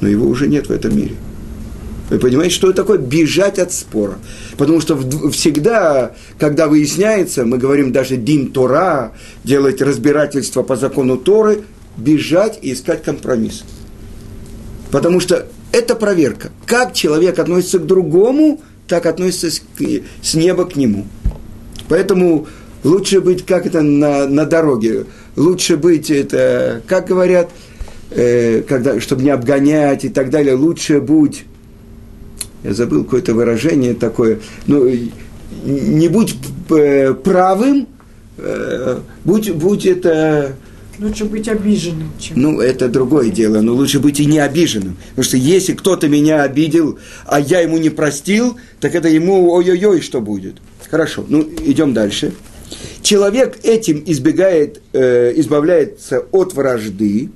но 0.00 0.08
его 0.08 0.26
уже 0.26 0.48
нет 0.48 0.68
в 0.68 0.72
этом 0.72 0.96
мире. 0.96 1.14
Вы 2.10 2.18
понимаете, 2.18 2.54
что 2.54 2.68
это 2.68 2.82
такое 2.82 2.98
бежать 2.98 3.58
от 3.58 3.72
спора? 3.72 4.18
Потому 4.58 4.80
что 4.80 4.96
всегда, 5.30 6.14
когда 6.38 6.68
выясняется, 6.68 7.44
мы 7.46 7.58
говорим 7.58 7.92
даже 7.92 8.16
дин 8.16 8.52
Тора, 8.52 9.12
делать 9.42 9.80
разбирательство 9.80 10.62
по 10.62 10.76
закону 10.76 11.16
Торы, 11.16 11.62
бежать 11.96 12.58
и 12.60 12.72
искать 12.72 13.02
компромисс. 13.02 13.64
Потому 14.90 15.18
что 15.18 15.46
это 15.72 15.96
проверка. 15.96 16.50
Как 16.66 16.92
человек 16.92 17.38
относится 17.38 17.78
к 17.78 17.86
другому, 17.86 18.60
так 18.86 19.06
относится 19.06 19.50
с 20.22 20.34
неба 20.34 20.66
к 20.66 20.76
нему. 20.76 21.06
Поэтому 21.88 22.46
лучше 22.84 23.20
быть 23.20 23.44
как 23.44 23.66
это 23.66 23.82
на, 23.82 24.28
на 24.28 24.44
дороге 24.44 25.06
лучше 25.36 25.76
быть, 25.76 26.10
это, 26.10 26.82
как 26.86 27.06
говорят, 27.06 27.50
э, 28.10 28.62
когда, 28.62 29.00
чтобы 29.00 29.22
не 29.22 29.30
обгонять 29.30 30.04
и 30.04 30.08
так 30.08 30.30
далее, 30.30 30.54
лучше 30.54 31.00
будь, 31.00 31.44
я 32.62 32.74
забыл 32.74 33.04
какое-то 33.04 33.34
выражение 33.34 33.94
такое, 33.94 34.40
ну, 34.66 34.90
не 35.64 36.08
будь 36.08 36.36
э, 36.70 37.14
правым, 37.14 37.88
э, 38.38 38.98
будь, 39.24 39.50
будь 39.52 39.86
это... 39.86 40.56
Лучше 40.98 41.24
быть 41.24 41.48
обиженным, 41.48 42.12
чем... 42.20 42.40
Ну, 42.40 42.60
это 42.60 42.88
другое 42.88 43.30
дело, 43.30 43.60
но 43.60 43.74
лучше 43.74 43.98
быть 43.98 44.20
и 44.20 44.26
не 44.26 44.38
обиженным. 44.38 44.96
Потому 45.10 45.24
что 45.24 45.36
если 45.36 45.72
кто-то 45.72 46.08
меня 46.08 46.42
обидел, 46.42 46.98
а 47.26 47.40
я 47.40 47.60
ему 47.60 47.78
не 47.78 47.90
простил, 47.90 48.56
так 48.78 48.94
это 48.94 49.08
ему 49.08 49.50
ой-ой-ой, 49.50 50.00
что 50.00 50.20
будет. 50.20 50.54
Хорошо, 50.88 51.24
ну, 51.28 51.42
идем 51.66 51.94
дальше. 51.94 52.32
Человек 53.02 53.58
этим 53.62 54.02
избегает, 54.06 54.80
э, 54.92 55.32
избавляется 55.36 56.20
от 56.32 56.54
вражды, 56.54 57.30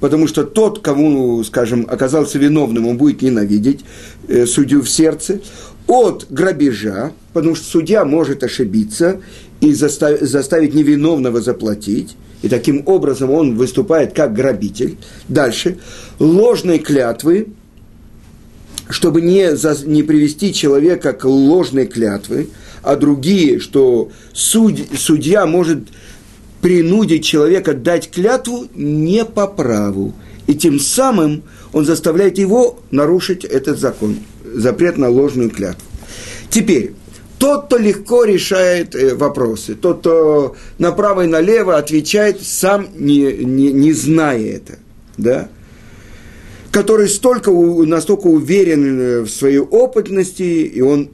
потому 0.00 0.26
что 0.26 0.44
тот, 0.44 0.80
кому, 0.80 1.42
скажем, 1.44 1.86
оказался 1.88 2.38
виновным, 2.38 2.86
он 2.86 2.96
будет 2.96 3.22
ненавидеть 3.22 3.80
э, 4.28 4.46
судью 4.46 4.82
в 4.82 4.88
сердце, 4.88 5.40
от 5.86 6.26
грабежа, 6.30 7.12
потому 7.32 7.54
что 7.54 7.66
судья 7.66 8.04
может 8.04 8.42
ошибиться 8.44 9.20
и 9.60 9.72
заставить, 9.72 10.22
заставить 10.22 10.74
невиновного 10.74 11.40
заплатить, 11.40 12.16
и 12.42 12.48
таким 12.48 12.82
образом 12.86 13.30
он 13.30 13.56
выступает 13.56 14.12
как 14.12 14.32
грабитель. 14.32 14.96
Дальше, 15.28 15.78
ложной 16.18 16.78
клятвы, 16.78 17.48
чтобы 18.88 19.20
не, 19.20 19.56
за, 19.56 19.76
не 19.86 20.02
привести 20.02 20.52
человека 20.52 21.12
к 21.12 21.24
ложной 21.24 21.86
клятве, 21.86 22.48
а 22.82 22.96
другие, 22.96 23.60
что 23.60 24.10
суд, 24.32 24.78
судья 24.96 25.46
может 25.46 25.88
принудить 26.60 27.24
человека 27.24 27.74
дать 27.74 28.10
клятву 28.10 28.66
не 28.74 29.24
по 29.24 29.46
праву. 29.46 30.14
И 30.46 30.54
тем 30.54 30.78
самым 30.78 31.42
он 31.72 31.84
заставляет 31.84 32.38
его 32.38 32.78
нарушить 32.90 33.44
этот 33.44 33.78
закон, 33.78 34.18
запрет 34.44 34.98
на 34.98 35.08
ложную 35.08 35.50
клятву. 35.50 35.82
Теперь, 36.50 36.92
тот, 37.38 37.66
кто 37.66 37.78
легко 37.78 38.24
решает 38.24 38.94
э, 38.94 39.14
вопросы, 39.14 39.74
тот, 39.74 40.00
кто 40.00 40.56
направо 40.78 41.24
и 41.24 41.26
налево 41.26 41.76
отвечает, 41.76 42.42
сам 42.42 42.88
не, 42.96 43.32
не, 43.32 43.72
не 43.72 43.92
зная 43.92 44.56
это, 44.56 44.78
да, 45.16 45.48
который 46.70 47.08
столько, 47.08 47.50
настолько 47.50 48.26
уверен 48.26 49.24
в 49.24 49.28
своей 49.28 49.58
опытности, 49.58 50.42
и 50.42 50.80
он 50.80 51.10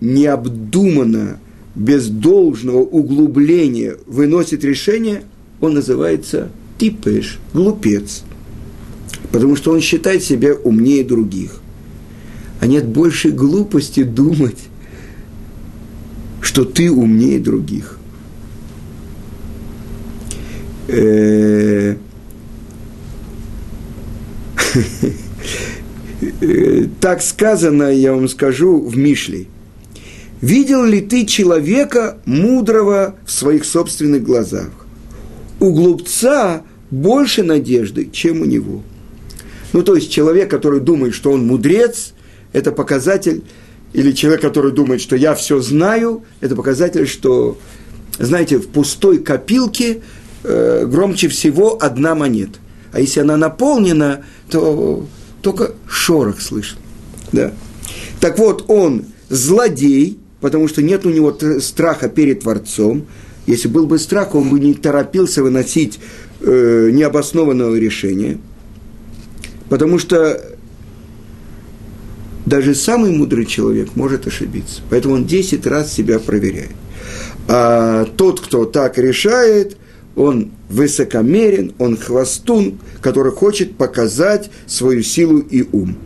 необдуманно, 0.00 1.38
без 1.74 2.08
должного 2.08 2.78
углубления 2.78 3.96
выносит 4.06 4.64
решение, 4.64 5.22
он 5.60 5.74
называется 5.74 6.50
типеш, 6.78 7.38
глупец. 7.52 8.22
Потому 9.32 9.56
что 9.56 9.72
он 9.72 9.80
считает 9.80 10.22
себя 10.22 10.54
умнее 10.54 11.04
других. 11.04 11.60
А 12.60 12.66
нет 12.66 12.86
большей 12.86 13.30
глупости 13.30 14.02
думать, 14.02 14.58
что 16.40 16.64
ты 16.64 16.90
умнее 16.90 17.38
других. 17.38 17.98
Э, 26.42 26.86
так 27.00 27.22
сказано, 27.22 27.84
я 27.84 28.12
вам 28.12 28.28
скажу, 28.28 28.78
в 28.78 28.94
Мишле. 28.94 29.46
Видел 30.40 30.84
ли 30.84 31.00
ты 31.00 31.26
человека 31.26 32.18
мудрого 32.24 33.16
в 33.26 33.30
своих 33.30 33.64
собственных 33.64 34.22
глазах? 34.22 34.70
У 35.58 35.72
глупца 35.72 36.62
больше 36.90 37.42
надежды, 37.42 38.08
чем 38.10 38.40
у 38.40 38.44
него. 38.46 38.82
Ну, 39.72 39.82
то 39.82 39.94
есть 39.94 40.10
человек, 40.10 40.50
который 40.50 40.80
думает, 40.80 41.14
что 41.14 41.30
он 41.30 41.46
мудрец, 41.46 42.14
это 42.52 42.72
показатель, 42.72 43.44
или 43.92 44.12
человек, 44.12 44.40
который 44.40 44.72
думает, 44.72 45.00
что 45.00 45.16
я 45.16 45.34
все 45.34 45.60
знаю, 45.60 46.24
это 46.40 46.56
показатель, 46.56 47.06
что, 47.06 47.58
знаете, 48.18 48.58
в 48.58 48.68
пустой 48.68 49.18
копилке 49.18 50.00
э, 50.42 50.86
громче 50.86 51.28
всего 51.28 51.78
одна 51.80 52.14
монета. 52.14 52.58
А 52.92 53.00
если 53.00 53.20
она 53.20 53.36
наполнена, 53.36 54.24
то 54.48 55.06
только 55.42 55.74
шорох 55.88 56.40
слышен. 56.40 56.78
Да. 57.32 57.52
Так 58.20 58.38
вот, 58.38 58.64
он 58.68 59.04
злодей, 59.28 60.19
потому 60.40 60.68
что 60.68 60.82
нет 60.82 61.06
у 61.06 61.10
него 61.10 61.36
страха 61.60 62.08
перед 62.08 62.40
Творцом. 62.40 63.06
Если 63.46 63.68
был 63.68 63.86
бы 63.86 63.98
страх, 63.98 64.34
он 64.34 64.48
бы 64.48 64.60
не 64.60 64.74
торопился 64.74 65.42
выносить 65.42 65.98
э, 66.40 66.90
необоснованного 66.92 67.76
решения. 67.76 68.38
Потому 69.68 69.98
что 69.98 70.40
даже 72.46 72.74
самый 72.74 73.10
мудрый 73.10 73.46
человек 73.46 73.94
может 73.94 74.26
ошибиться. 74.26 74.82
Поэтому 74.90 75.14
он 75.14 75.26
10 75.26 75.66
раз 75.66 75.92
себя 75.92 76.18
проверяет. 76.18 76.72
А 77.48 78.04
тот, 78.16 78.40
кто 78.40 78.64
так 78.64 78.98
решает, 78.98 79.76
он 80.16 80.50
высокомерен, 80.68 81.72
он 81.78 81.96
хвостун, 81.96 82.78
который 83.00 83.32
хочет 83.32 83.76
показать 83.76 84.50
свою 84.66 85.02
силу 85.02 85.38
и 85.38 85.66
ум. 85.72 85.96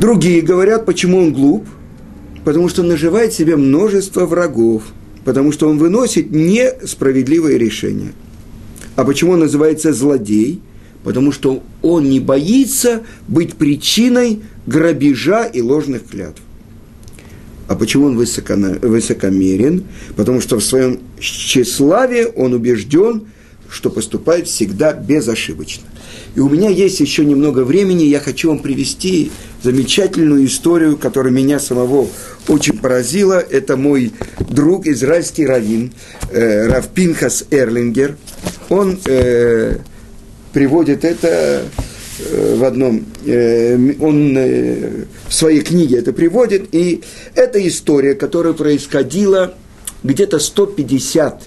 Другие 0.00 0.42
говорят, 0.42 0.86
почему 0.86 1.18
он 1.18 1.32
глуп, 1.32 1.66
потому 2.48 2.70
что 2.70 2.82
наживает 2.82 3.34
себе 3.34 3.56
множество 3.56 4.24
врагов, 4.24 4.82
потому 5.26 5.52
что 5.52 5.68
он 5.68 5.76
выносит 5.76 6.30
несправедливые 6.30 7.58
решения. 7.58 8.14
А 8.96 9.04
почему 9.04 9.32
он 9.32 9.40
называется 9.40 9.92
злодей? 9.92 10.62
Потому 11.04 11.30
что 11.30 11.62
он 11.82 12.08
не 12.08 12.20
боится 12.20 13.02
быть 13.28 13.56
причиной 13.56 14.40
грабежа 14.66 15.44
и 15.44 15.60
ложных 15.60 16.06
клятв. 16.06 16.40
А 17.66 17.74
почему 17.74 18.06
он 18.06 18.16
высокомерен? 18.16 19.84
Потому 20.16 20.40
что 20.40 20.58
в 20.58 20.64
своем 20.64 21.00
тщеславии 21.20 22.28
он 22.34 22.54
убежден, 22.54 23.26
что 23.68 23.90
поступает 23.90 24.46
всегда 24.46 24.94
безошибочно. 24.94 25.84
И 26.38 26.40
у 26.40 26.48
меня 26.48 26.70
есть 26.70 27.00
еще 27.00 27.24
немного 27.24 27.64
времени, 27.64 28.04
я 28.04 28.20
хочу 28.20 28.50
вам 28.50 28.60
привести 28.60 29.32
замечательную 29.60 30.46
историю, 30.46 30.96
которая 30.96 31.32
меня 31.32 31.58
самого 31.58 32.06
очень 32.46 32.78
поразила. 32.78 33.40
Это 33.40 33.76
мой 33.76 34.12
друг, 34.38 34.86
израильский 34.86 35.44
раввин, 35.44 35.92
э, 36.30 36.68
Рав 36.68 36.86
Пинхас 36.90 37.44
Эрлингер. 37.50 38.16
Он 38.68 38.98
э, 39.04 39.78
приводит 40.52 41.04
это 41.04 41.64
Э, 42.18 42.56
в 42.56 42.64
одном, 42.64 43.04
э, 43.24 43.76
он 44.00 44.36
э, 44.36 45.04
в 45.28 45.34
своей 45.34 45.60
книге 45.60 45.98
это 45.98 46.12
приводит, 46.12 46.74
и 46.74 47.02
это 47.34 47.64
история, 47.66 48.14
которая 48.14 48.54
происходила 48.54 49.54
где-то 50.02 50.40
150, 50.40 51.44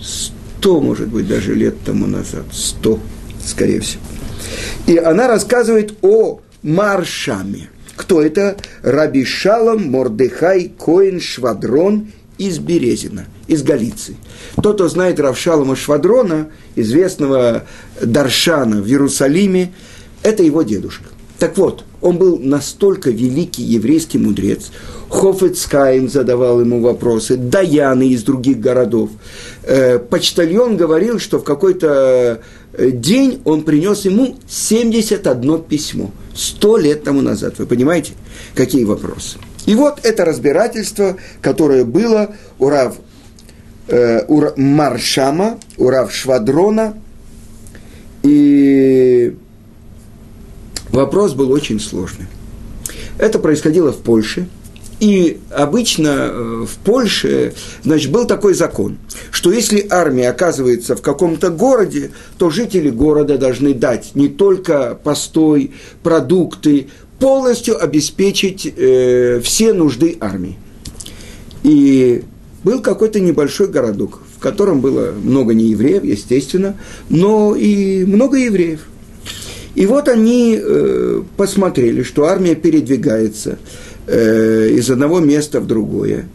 100, 0.00 0.80
может 0.80 1.08
быть, 1.08 1.28
даже 1.28 1.54
лет 1.54 1.76
тому 1.84 2.06
назад, 2.06 2.44
100, 2.52 2.98
скорее 3.46 3.80
всего. 3.80 4.02
И 4.86 4.96
она 4.96 5.28
рассказывает 5.28 5.94
о 6.02 6.40
Маршаме. 6.62 7.70
Кто 7.96 8.20
это? 8.22 8.56
Раби 8.82 9.24
Шалом 9.24 9.90
Мордехай 9.90 10.72
Коин 10.78 11.20
Швадрон 11.20 12.08
из 12.38 12.58
Березина, 12.58 13.26
из 13.46 13.62
Галиции. 13.62 14.16
Тот, 14.62 14.76
кто 14.76 14.88
знает 14.88 15.20
Равшалома 15.20 15.76
Швадрона, 15.76 16.48
известного 16.74 17.64
Даршана 18.00 18.82
в 18.82 18.86
Иерусалиме, 18.88 19.72
это 20.22 20.42
его 20.42 20.62
дедушка. 20.62 21.04
Так 21.38 21.58
вот, 21.58 21.84
он 22.00 22.18
был 22.18 22.38
настолько 22.38 23.10
великий 23.10 23.62
еврейский 23.62 24.18
мудрец. 24.18 24.70
Хофецкайм 25.08 26.08
задавал 26.08 26.60
ему 26.60 26.80
вопросы, 26.80 27.36
Даяны 27.36 28.08
из 28.08 28.22
других 28.22 28.60
городов. 28.60 29.10
Э, 29.66 29.98
почтальон 29.98 30.76
говорил, 30.76 31.18
что 31.18 31.38
в 31.38 31.44
какой-то 31.44 32.42
э, 32.74 32.90
день 32.90 33.40
он 33.44 33.62
принес 33.62 34.04
ему 34.04 34.36
71 34.46 35.62
письмо. 35.62 36.10
Сто 36.34 36.76
лет 36.76 37.02
тому 37.02 37.22
назад. 37.22 37.58
Вы 37.58 37.66
понимаете, 37.66 38.12
какие 38.54 38.84
вопросы? 38.84 39.38
И 39.64 39.74
вот 39.74 40.00
это 40.02 40.26
разбирательство, 40.26 41.16
которое 41.40 41.84
было 41.84 42.34
у 42.58 42.68
Рав 42.68 42.96
э, 43.88 44.26
у 44.28 44.42
Маршама, 44.60 45.58
у 45.78 45.88
Рав 45.88 46.12
Швадрона. 46.12 46.98
И 48.22 49.34
вопрос 50.90 51.32
был 51.32 51.50
очень 51.50 51.80
сложный. 51.80 52.26
Это 53.16 53.38
происходило 53.38 53.92
в 53.92 53.98
Польше. 53.98 54.46
И 55.04 55.36
обычно 55.50 56.08
э, 56.08 56.64
в 56.66 56.78
Польше, 56.82 57.52
значит, 57.82 58.10
был 58.10 58.24
такой 58.24 58.54
закон, 58.54 58.96
что 59.30 59.52
если 59.52 59.86
армия 59.90 60.30
оказывается 60.30 60.96
в 60.96 61.02
каком-то 61.02 61.50
городе, 61.50 62.12
то 62.38 62.48
жители 62.48 62.88
города 62.88 63.36
должны 63.36 63.74
дать 63.74 64.12
не 64.14 64.28
только 64.28 64.98
постой, 65.04 65.72
продукты, 66.02 66.86
полностью 67.18 67.84
обеспечить 67.84 68.72
э, 68.74 69.42
все 69.44 69.74
нужды 69.74 70.16
армии. 70.20 70.56
И 71.64 72.22
был 72.62 72.80
какой-то 72.80 73.20
небольшой 73.20 73.68
городок, 73.68 74.22
в 74.34 74.40
котором 74.40 74.80
было 74.80 75.12
много 75.12 75.52
неевреев, 75.52 76.02
естественно, 76.02 76.78
но 77.10 77.54
и 77.54 78.06
много 78.06 78.38
евреев. 78.38 78.80
И 79.74 79.84
вот 79.84 80.08
они 80.08 80.58
э, 80.58 81.22
посмотрели, 81.36 82.02
что 82.02 82.24
армия 82.24 82.54
передвигается 82.54 83.58
э, 84.06 84.68
из 84.70 84.90
одного 84.90 85.20
места 85.20 85.60
в 85.60 85.66
другое. 85.66 86.28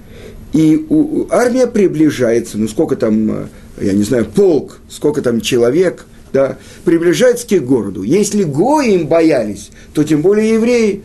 И 0.54 0.86
армия 1.30 1.68
приближается, 1.68 2.58
ну 2.58 2.68
сколько 2.68 2.96
там, 2.96 3.32
э, 3.32 3.46
я 3.82 3.94
не 3.94 4.04
знаю, 4.04 4.26
полк, 4.26 4.80
сколько 4.90 5.22
там 5.22 5.42
человек– 5.42 6.06
да, 6.34 6.58
приближается 6.86 7.48
к 7.48 7.66
городу. 7.66 8.04
Если 8.04 8.44
гои 8.44 8.94
им 8.94 9.08
боялись, 9.08 9.72
то 9.94 10.04
тем 10.04 10.22
более 10.22 10.54
евреи. 10.54 11.04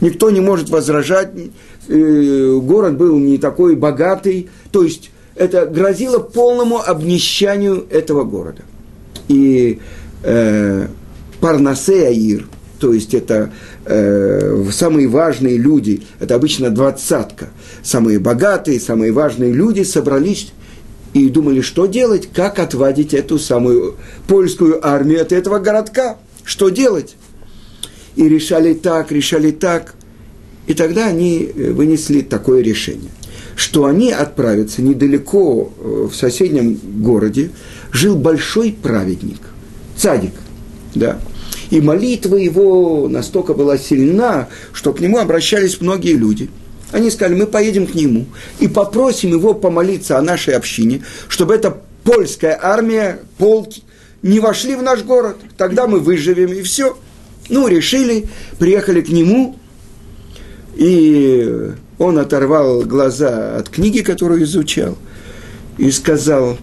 Никто 0.00 0.30
не 0.30 0.40
может 0.40 0.68
возражать. 0.68 1.30
Э, 1.88 2.58
город 2.62 2.96
был 2.96 3.18
не 3.18 3.38
такой 3.38 3.76
богатый. 3.76 4.50
То 4.70 4.82
есть 4.82 5.10
это 5.36 5.66
грозило 5.66 6.18
полному 6.18 6.80
обнищанию 6.80 7.86
этого 7.90 8.24
города. 8.24 8.62
И 9.28 9.80
э, 10.22 10.86
Парнасе 11.40 12.08
Аир, 12.08 12.46
то 12.82 12.92
есть 12.92 13.14
это 13.14 13.52
э, 13.84 14.64
самые 14.72 15.06
важные 15.06 15.56
люди, 15.56 16.02
это 16.18 16.34
обычно 16.34 16.68
двадцатка, 16.68 17.50
самые 17.84 18.18
богатые, 18.18 18.80
самые 18.80 19.12
важные 19.12 19.52
люди 19.52 19.84
собрались 19.84 20.52
и 21.14 21.28
думали, 21.28 21.60
что 21.60 21.86
делать, 21.86 22.28
как 22.34 22.58
отводить 22.58 23.14
эту 23.14 23.38
самую 23.38 23.94
польскую 24.26 24.84
армию 24.84 25.22
от 25.22 25.30
этого 25.30 25.60
городка, 25.60 26.16
что 26.42 26.70
делать. 26.70 27.14
И 28.16 28.28
решали 28.28 28.74
так, 28.74 29.12
решали 29.12 29.52
так. 29.52 29.94
И 30.66 30.74
тогда 30.74 31.06
они 31.06 31.52
э, 31.54 31.70
вынесли 31.70 32.22
такое 32.22 32.62
решение, 32.64 33.12
что 33.54 33.84
они 33.84 34.10
отправятся 34.10 34.82
недалеко 34.82 35.72
э, 35.78 36.08
в 36.10 36.16
соседнем 36.16 36.80
городе, 36.96 37.52
жил 37.92 38.16
большой 38.16 38.72
праведник, 38.72 39.38
цадик, 39.96 40.34
да, 40.96 41.20
и 41.70 41.80
молитва 41.80 42.36
его 42.36 43.08
настолько 43.08 43.54
была 43.54 43.78
сильна, 43.78 44.48
что 44.72 44.92
к 44.92 45.00
нему 45.00 45.18
обращались 45.18 45.80
многие 45.80 46.14
люди– 46.14 46.50
они 46.92 47.10
сказали, 47.10 47.34
мы 47.34 47.46
поедем 47.46 47.86
к 47.86 47.94
нему 47.94 48.26
и 48.60 48.68
попросим 48.68 49.30
его 49.30 49.54
помолиться 49.54 50.18
о 50.18 50.22
нашей 50.22 50.54
общине, 50.54 51.02
чтобы 51.28 51.54
эта 51.54 51.76
польская 52.04 52.58
армия, 52.62 53.20
полк 53.38 53.70
не 54.22 54.38
вошли 54.38 54.76
в 54.76 54.82
наш 54.82 55.02
город, 55.02 55.36
тогда 55.56 55.86
мы 55.86 55.98
выживем, 55.98 56.52
и 56.52 56.62
все. 56.62 56.96
Ну, 57.48 57.66
решили, 57.66 58.28
приехали 58.58 59.00
к 59.00 59.08
нему, 59.08 59.58
и 60.76 61.72
он 61.98 62.18
оторвал 62.18 62.82
глаза 62.82 63.56
от 63.56 63.68
книги, 63.68 64.00
которую 64.00 64.44
изучал, 64.44 64.96
и 65.78 65.90
сказал, 65.90 66.58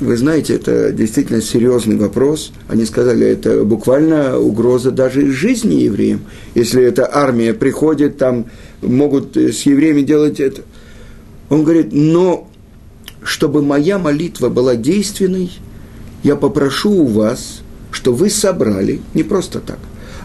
вы 0.00 0.16
знаете, 0.16 0.54
это 0.54 0.92
действительно 0.92 1.40
серьезный 1.40 1.96
вопрос. 1.96 2.52
Они 2.68 2.84
сказали, 2.84 3.26
это 3.26 3.64
буквально 3.64 4.38
угроза 4.38 4.90
даже 4.90 5.30
жизни 5.32 5.74
евреям. 5.74 6.20
Если 6.54 6.82
эта 6.82 7.08
армия 7.12 7.54
приходит, 7.54 8.18
там 8.18 8.46
могут 8.82 9.36
с 9.36 9.62
евреями 9.62 10.02
делать 10.02 10.40
это. 10.40 10.62
Он 11.48 11.62
говорит, 11.62 11.88
но 11.92 12.48
чтобы 13.22 13.62
моя 13.62 13.98
молитва 13.98 14.48
была 14.48 14.76
действенной, 14.76 15.50
я 16.22 16.36
попрошу 16.36 16.90
у 16.90 17.06
вас, 17.06 17.60
что 17.90 18.12
вы 18.12 18.30
собрали, 18.30 19.00
не 19.14 19.22
просто 19.22 19.60
так, 19.60 19.78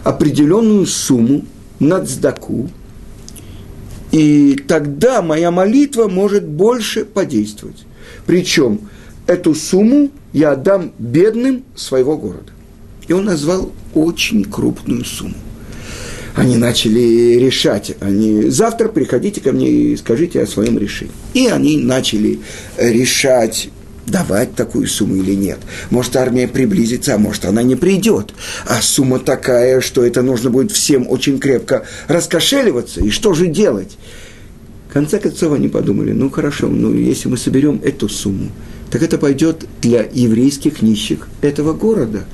определенную 0.04 0.86
сумму 0.86 1.44
на 1.78 2.04
цдаку, 2.04 2.68
и 4.10 4.60
тогда 4.68 5.22
моя 5.22 5.50
молитва 5.50 6.06
может 6.06 6.46
больше 6.46 7.04
подействовать. 7.04 7.86
Причем 8.26 8.80
эту 9.26 9.54
сумму 9.54 10.10
я 10.32 10.52
отдам 10.52 10.92
бедным 10.98 11.64
своего 11.74 12.16
города. 12.16 12.52
И 13.08 13.12
он 13.12 13.24
назвал 13.24 13.72
очень 13.94 14.44
крупную 14.44 15.04
сумму. 15.04 15.34
Они 16.34 16.56
начали 16.56 17.36
решать, 17.38 17.94
они, 18.00 18.48
завтра 18.48 18.88
приходите 18.88 19.40
ко 19.42 19.52
мне 19.52 19.70
и 19.70 19.96
скажите 19.96 20.40
о 20.40 20.46
своем 20.46 20.78
решении. 20.78 21.12
И 21.34 21.46
они 21.46 21.76
начали 21.76 22.40
решать, 22.78 23.68
давать 24.06 24.54
такую 24.54 24.86
сумму 24.86 25.16
или 25.16 25.34
нет. 25.34 25.58
Может, 25.90 26.16
армия 26.16 26.48
приблизится, 26.48 27.14
а 27.14 27.18
может, 27.18 27.44
она 27.44 27.62
не 27.62 27.76
придет. 27.76 28.32
А 28.66 28.80
сумма 28.80 29.18
такая, 29.18 29.82
что 29.82 30.04
это 30.04 30.22
нужно 30.22 30.48
будет 30.48 30.72
всем 30.72 31.06
очень 31.08 31.38
крепко 31.38 31.84
раскошеливаться. 32.08 33.02
И 33.02 33.10
что 33.10 33.34
же 33.34 33.48
делать? 33.48 33.98
В 34.88 34.92
конце 34.92 35.18
концов, 35.18 35.52
они 35.52 35.68
подумали, 35.68 36.12
ну 36.12 36.30
хорошо, 36.30 36.68
ну 36.68 36.94
если 36.94 37.28
мы 37.28 37.36
соберем 37.36 37.80
эту 37.84 38.08
сумму, 38.08 38.50
так 38.92 39.02
это 39.02 39.16
пойдет 39.16 39.64
для 39.80 40.06
еврейских 40.12 40.82
нищих 40.82 41.26
этого 41.40 41.72
города. 41.72 42.26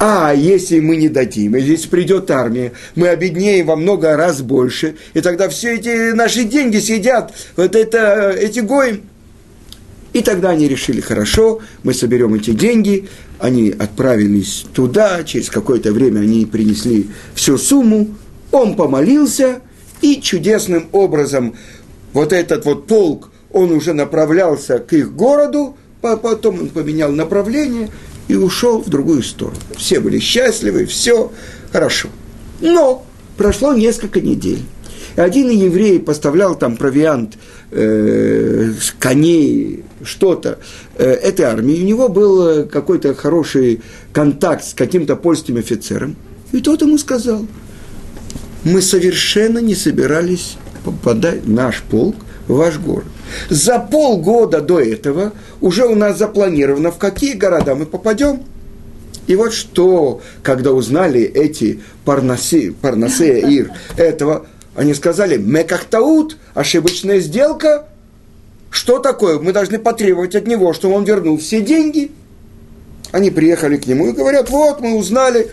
А 0.00 0.32
если 0.34 0.80
мы 0.80 0.96
не 0.96 1.08
дадим, 1.08 1.54
если 1.54 1.88
придет 1.88 2.28
армия, 2.32 2.72
мы 2.96 3.06
обеднеем 3.06 3.66
во 3.66 3.76
много 3.76 4.16
раз 4.16 4.42
больше, 4.42 4.96
и 5.14 5.20
тогда 5.20 5.48
все 5.48 5.76
эти 5.76 6.10
наши 6.10 6.42
деньги 6.42 6.78
съедят 6.78 7.32
вот 7.56 7.76
это, 7.76 8.30
эти 8.30 8.58
гоем. 8.58 9.02
И 10.12 10.22
тогда 10.22 10.50
они 10.50 10.66
решили, 10.66 11.00
хорошо, 11.00 11.60
мы 11.84 11.94
соберем 11.94 12.34
эти 12.34 12.50
деньги, 12.50 13.08
они 13.38 13.70
отправились 13.70 14.66
туда, 14.74 15.22
через 15.22 15.50
какое-то 15.50 15.92
время 15.92 16.20
они 16.20 16.46
принесли 16.46 17.10
всю 17.36 17.58
сумму, 17.58 18.08
он 18.50 18.74
помолился, 18.74 19.60
и 20.00 20.20
чудесным 20.20 20.88
образом 20.90 21.54
вот 22.12 22.32
этот 22.32 22.64
вот 22.64 22.88
полк, 22.88 23.30
он 23.52 23.70
уже 23.70 23.92
направлялся 23.92 24.80
к 24.80 24.92
их 24.94 25.14
городу, 25.14 25.76
потом 26.02 26.60
он 26.60 26.68
поменял 26.68 27.12
направление 27.12 27.88
и 28.28 28.34
ушел 28.34 28.82
в 28.82 28.88
другую 28.88 29.22
сторону. 29.22 29.58
Все 29.76 30.00
были 30.00 30.18
счастливы, 30.18 30.86
все 30.86 31.32
хорошо. 31.72 32.08
Но 32.60 33.06
прошло 33.36 33.72
несколько 33.72 34.20
недель. 34.20 34.62
Один 35.16 35.50
еврей 35.50 36.00
поставлял 36.00 36.54
там 36.54 36.76
провиант, 36.76 37.36
э, 37.70 38.72
коней, 38.98 39.84
что-то 40.02 40.58
э, 40.96 41.04
этой 41.04 41.44
армии. 41.44 41.82
У 41.82 41.84
него 41.84 42.08
был 42.08 42.66
какой-то 42.66 43.14
хороший 43.14 43.82
контакт 44.12 44.64
с 44.64 44.74
каким-то 44.74 45.16
польским 45.16 45.56
офицером. 45.56 46.16
И 46.52 46.60
тот 46.60 46.82
ему 46.82 46.98
сказал, 46.98 47.46
мы 48.64 48.80
совершенно 48.80 49.58
не 49.58 49.74
собирались 49.74 50.56
попадать, 50.84 51.46
наш 51.46 51.82
полк, 51.82 52.16
в 52.48 52.56
ваш 52.56 52.78
город. 52.78 53.06
За 53.50 53.78
полгода 53.78 54.60
до 54.60 54.80
этого 54.80 55.32
уже 55.60 55.86
у 55.86 55.94
нас 55.94 56.18
запланировано, 56.18 56.90
в 56.90 56.98
какие 56.98 57.34
города 57.34 57.74
мы 57.74 57.86
попадем. 57.86 58.42
И 59.26 59.36
вот 59.36 59.52
что, 59.52 60.20
когда 60.42 60.72
узнали 60.72 61.22
эти 61.22 61.80
парнаси, 62.04 62.70
парнасе 62.70 63.40
ир 63.48 63.72
этого, 63.96 64.46
они 64.74 64.94
сказали, 64.94 65.36
мекахтаут, 65.36 66.36
ошибочная 66.54 67.20
сделка. 67.20 67.86
Что 68.70 68.98
такое? 68.98 69.38
Мы 69.38 69.52
должны 69.52 69.78
потребовать 69.78 70.34
от 70.34 70.46
него, 70.46 70.72
чтобы 70.72 70.94
он 70.94 71.04
вернул 71.04 71.38
все 71.38 71.60
деньги. 71.60 72.10
Они 73.10 73.30
приехали 73.30 73.76
к 73.76 73.86
нему 73.86 74.08
и 74.08 74.12
говорят, 74.12 74.48
вот, 74.48 74.80
мы 74.80 74.96
узнали, 74.96 75.50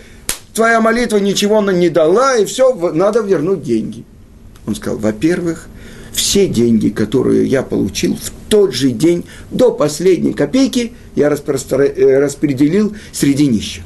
твоя 0.54 0.80
молитва 0.80 1.18
ничего 1.18 1.60
нам 1.60 1.78
не 1.78 1.90
дала, 1.90 2.38
и 2.38 2.46
все, 2.46 2.74
надо 2.94 3.20
вернуть 3.20 3.62
деньги. 3.62 4.06
Он 4.66 4.76
сказал, 4.76 4.98
во-первых, 4.98 5.68
все 6.12 6.48
деньги, 6.48 6.90
которые 6.90 7.46
я 7.46 7.64
получил 7.64 8.16
в 8.16 8.32
тот 8.50 8.74
же 8.74 8.92
день, 8.92 9.26
до 9.52 9.72
последней 9.72 10.34
копейки, 10.34 10.94
я 11.16 11.28
э, 11.28 12.20
распределил 12.20 12.96
среди 13.12 13.48
нищих. 13.48 13.84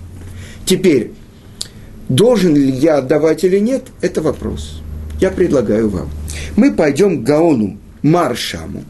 Теперь, 0.66 1.12
должен 2.10 2.56
ли 2.56 2.70
я 2.70 2.98
отдавать 2.98 3.44
или 3.44 3.60
нет, 3.60 3.84
это 4.02 4.22
вопрос 4.22 4.84
я 5.24 5.32
предлагаю 5.32 5.90
вам. 5.90 6.10
Мы 6.58 6.74
пойдем 6.74 7.24
к 7.24 7.26
Гаону 7.26 7.78
Маршаму, 8.02 8.84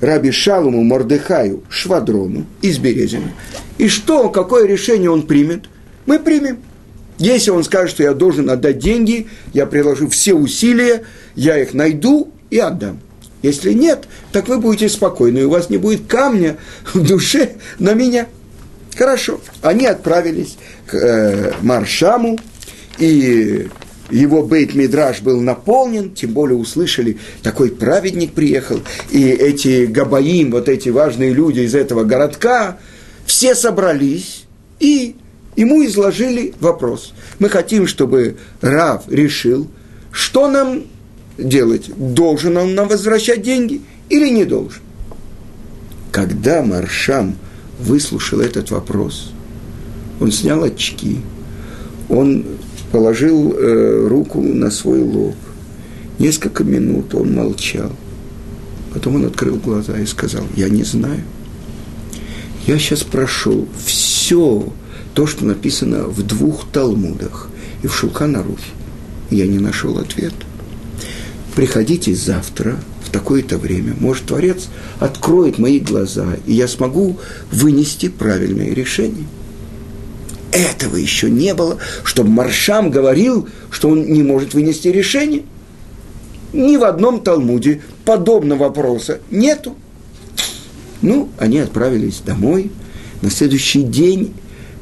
Раби 0.00 0.30
Шалуму 0.30 0.84
Мордыхаю 0.84 1.64
Швадрону 1.68 2.46
из 2.62 2.78
Березина. 2.78 3.32
И 3.76 3.88
что, 3.88 4.28
какое 4.28 4.68
решение 4.68 5.10
он 5.10 5.22
примет? 5.22 5.64
Мы 6.06 6.20
примем. 6.20 6.58
Если 7.18 7.50
он 7.50 7.64
скажет, 7.64 7.90
что 7.90 8.04
я 8.04 8.12
должен 8.12 8.48
отдать 8.48 8.78
деньги, 8.78 9.26
я 9.52 9.66
приложу 9.66 10.08
все 10.08 10.34
усилия, 10.34 11.02
я 11.34 11.58
их 11.60 11.74
найду 11.74 12.32
и 12.50 12.58
отдам. 12.58 13.00
Если 13.42 13.72
нет, 13.72 14.08
так 14.32 14.48
вы 14.48 14.58
будете 14.58 14.88
спокойны, 14.88 15.40
и 15.40 15.44
у 15.44 15.50
вас 15.50 15.70
не 15.70 15.76
будет 15.76 16.06
камня 16.06 16.56
в 16.94 17.06
душе 17.06 17.52
на 17.78 17.94
меня. 17.94 18.26
Хорошо. 18.96 19.40
Они 19.62 19.86
отправились 19.86 20.56
к 20.86 20.94
э, 20.94 21.52
Маршаму, 21.60 22.38
и 22.98 23.68
его 24.10 24.42
бейт-мидраж 24.42 25.20
был 25.20 25.40
наполнен, 25.40 26.14
тем 26.14 26.32
более 26.32 26.56
услышали, 26.56 27.18
такой 27.42 27.70
праведник 27.70 28.32
приехал, 28.32 28.80
и 29.10 29.28
эти 29.28 29.86
габаим, 29.86 30.52
вот 30.52 30.68
эти 30.68 30.88
важные 30.88 31.32
люди 31.32 31.60
из 31.60 31.74
этого 31.74 32.04
городка, 32.04 32.78
все 33.26 33.54
собрались 33.54 34.44
и 34.78 35.16
ему 35.56 35.84
изложили 35.84 36.54
вопрос. 36.60 37.12
Мы 37.38 37.48
хотим, 37.48 37.86
чтобы 37.86 38.36
Рав 38.60 39.04
решил, 39.08 39.68
что 40.12 40.48
нам 40.48 40.84
делать, 41.38 41.90
должен 41.96 42.56
он 42.56 42.74
нам 42.74 42.88
возвращать 42.88 43.42
деньги 43.42 43.80
или 44.08 44.28
не 44.28 44.44
должен. 44.44 44.82
Когда 46.12 46.62
Маршам 46.62 47.36
выслушал 47.78 48.40
этот 48.40 48.70
вопрос, 48.70 49.32
он 50.20 50.32
снял 50.32 50.62
очки, 50.64 51.18
он 52.08 52.44
положил 52.90 53.52
э, 53.52 54.06
руку 54.08 54.40
на 54.40 54.70
свой 54.70 55.02
лоб. 55.02 55.34
Несколько 56.18 56.64
минут 56.64 57.14
он 57.14 57.34
молчал. 57.34 57.92
Потом 58.94 59.16
он 59.16 59.26
открыл 59.26 59.56
глаза 59.56 59.98
и 59.98 60.06
сказал, 60.06 60.44
я 60.56 60.70
не 60.70 60.84
знаю. 60.84 61.22
Я 62.66 62.78
сейчас 62.78 63.02
прошел 63.02 63.68
все 63.84 64.72
то, 65.14 65.26
что 65.26 65.44
написано 65.44 66.04
в 66.04 66.22
двух 66.22 66.66
Талмудах 66.72 67.50
и 67.82 67.86
в 67.86 67.94
Шулханаруфе. 67.94 68.70
Я 69.30 69.46
не 69.46 69.58
нашел 69.58 69.98
ответ. 69.98 70.32
Приходите 71.56 72.14
завтра 72.14 72.76
в 73.04 73.10
такое-то 73.10 73.58
время. 73.58 73.94
Может, 73.98 74.26
Творец 74.26 74.68
откроет 75.00 75.58
мои 75.58 75.80
глаза, 75.80 76.36
и 76.46 76.52
я 76.52 76.68
смогу 76.68 77.18
вынести 77.50 78.08
правильное 78.08 78.72
решение 78.72 79.24
этого 80.56 80.96
еще 80.96 81.30
не 81.30 81.54
было, 81.54 81.78
чтобы 82.02 82.30
Маршам 82.30 82.90
говорил, 82.90 83.48
что 83.70 83.90
он 83.90 84.06
не 84.06 84.22
может 84.22 84.54
вынести 84.54 84.88
решение. 84.88 85.42
Ни 86.52 86.76
в 86.76 86.84
одном 86.84 87.20
Талмуде 87.20 87.82
подобного 88.04 88.64
вопроса 88.64 89.20
нету. 89.30 89.76
Ну, 91.02 91.28
они 91.38 91.58
отправились 91.58 92.22
домой. 92.24 92.70
На 93.20 93.30
следующий 93.30 93.82
день 93.82 94.32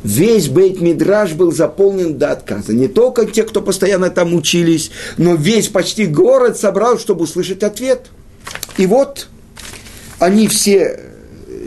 весь 0.05 0.49
Бейт-Мидраж 0.49 1.33
был 1.33 1.51
заполнен 1.51 2.17
до 2.17 2.33
отказа. 2.33 2.73
Не 2.73 2.87
только 2.87 3.25
те, 3.27 3.43
кто 3.43 3.63
постоянно 3.63 4.11
там 4.11 4.35
учились, 4.35 4.91
но 5.17 5.35
весь 5.35 5.69
почти 5.69 6.07
город 6.07 6.57
собрал, 6.57 6.99
чтобы 6.99 7.25
услышать 7.25 7.63
ответ. 7.65 8.07
И 8.77 8.87
вот 8.87 9.29
они 10.21 10.47
все 10.47 11.01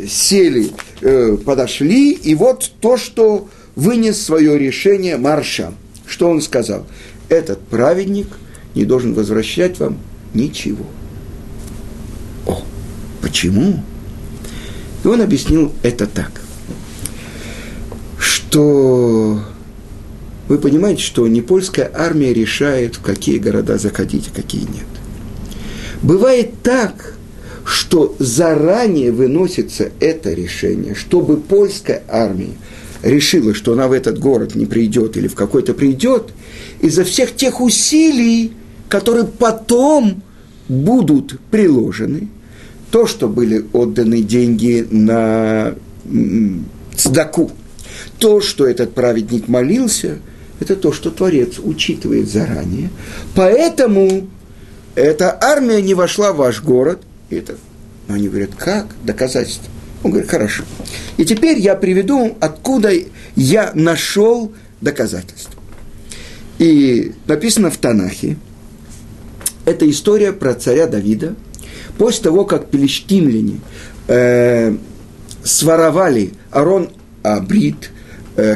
сели, 0.08 0.70
э, 1.02 1.38
подошли, 1.44 2.14
и 2.14 2.36
вот 2.36 2.72
то, 2.80 2.96
что 2.98 3.50
вынес 3.76 4.22
свое 4.22 4.58
решение 4.58 5.18
Марша. 5.18 5.74
Что 6.06 6.30
он 6.30 6.42
сказал? 6.42 6.86
Этот 7.30 7.60
праведник 7.60 8.28
не 8.76 8.86
должен 8.86 9.14
возвращать 9.14 9.80
вам 9.80 9.98
ничего. 10.34 10.86
О, 12.46 12.62
почему? 13.22 13.84
И 15.04 15.08
он 15.08 15.22
объяснил 15.22 15.74
это 15.84 16.08
так. 16.08 16.47
Что 18.50 19.40
вы 20.48 20.58
понимаете, 20.58 21.04
что 21.04 21.28
не 21.28 21.42
польская 21.42 21.92
армия 21.94 22.34
решает, 22.34 22.96
в 22.96 23.02
какие 23.02 23.40
города 23.40 23.78
заходить, 23.78 24.30
а 24.32 24.36
какие 24.36 24.62
нет. 24.62 24.88
Бывает 26.02 26.52
так, 26.64 27.16
что 27.66 28.16
заранее 28.20 29.12
выносится 29.12 29.90
это 30.00 30.34
решение, 30.34 30.96
чтобы 30.96 31.38
польская 31.38 32.04
армия 32.08 32.54
решила, 33.04 33.54
что 33.54 33.74
она 33.74 33.88
в 33.88 33.92
этот 33.92 34.20
город 34.20 34.56
не 34.56 34.66
придет 34.66 35.18
или 35.18 35.28
в 35.28 35.36
какой-то 35.36 35.74
придет, 35.74 36.32
из-за 36.80 37.04
всех 37.04 37.36
тех 37.36 37.60
усилий, 37.60 38.54
которые 38.88 39.26
потом 39.26 40.22
будут 40.70 41.38
приложены, 41.52 42.30
то, 42.92 43.06
что 43.06 43.28
были 43.28 43.66
отданы 43.74 44.22
деньги 44.22 44.88
на 44.90 45.76
цдаку, 46.96 47.52
то, 48.20 48.42
что 48.42 48.68
этот 48.68 48.94
праведник 48.94 49.48
молился, 49.48 50.20
это 50.60 50.76
то, 50.76 50.92
что 50.92 51.12
Творец 51.12 51.60
учитывает 51.60 52.30
заранее. 52.30 52.90
Поэтому 53.36 54.28
эта 54.96 55.38
армия 55.40 55.82
не 55.82 55.94
вошла 55.94 56.34
в 56.34 56.38
ваш 56.38 56.64
город. 56.64 57.02
Это, 57.30 57.56
они 58.08 58.28
говорят, 58.28 58.56
как? 58.56 58.88
Доказательство. 59.04 59.72
Он 60.04 60.12
говорит, 60.12 60.30
хорошо. 60.30 60.64
И 61.18 61.26
теперь 61.26 61.60
я 61.60 61.76
приведу, 61.76 62.36
откуда 62.40 62.92
я 63.36 63.72
нашел 63.74 64.52
доказательства. 64.82 65.54
И 66.60 67.14
написано 67.28 67.70
в 67.70 67.78
Танахе, 67.78 68.38
это 69.66 69.90
история 69.90 70.32
про 70.34 70.54
царя 70.56 70.88
Давида, 70.88 71.36
после 71.98 72.24
того, 72.24 72.46
как 72.46 72.70
пелештимляне 72.70 73.60
э, 74.08 74.76
своровали 75.44 76.32
Арон 76.52 76.90
Абрит, 77.24 77.92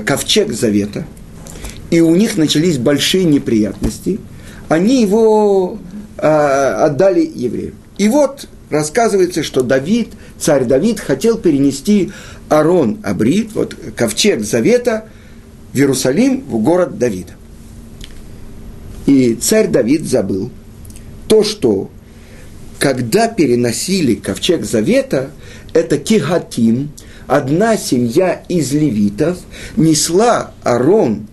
ковчег 0.06 0.54
Завета, 0.54 1.06
и 1.90 2.00
у 2.00 2.16
них 2.16 2.38
начались 2.38 2.78
большие 2.78 3.26
неприятности, 3.26 4.20
они 4.70 5.02
его 5.02 5.78
э, 6.18 6.28
отдали 6.28 7.30
евреям. 7.34 7.76
И 7.98 8.08
вот 8.08 8.48
рассказывается, 8.70 9.44
что 9.44 9.62
Давид, 9.62 10.10
царь 10.40 10.64
Давид, 10.66 11.00
хотел 11.00 11.38
перенести 11.38 12.12
Арон 12.50 13.00
Абрит, 13.04 13.52
вот 13.54 13.76
ковчег 13.96 14.44
Завета, 14.44 15.06
в 15.74 15.78
Иерусалим, 15.78 16.42
в 16.42 16.58
город 16.60 16.98
Давида. 16.98 17.34
И 19.06 19.36
царь 19.36 19.68
Давид 19.68 20.08
забыл 20.08 20.52
то, 21.28 21.44
что 21.44 21.90
когда 22.80 23.28
переносили 23.28 24.16
ковчег 24.16 24.64
Завета, 24.64 25.32
это 25.74 25.98
Кигатим, 25.98 26.92
одна 27.32 27.78
семья 27.78 28.44
из 28.50 28.74
левитов 28.74 29.38
несла 29.78 30.52
Арон 30.64 31.28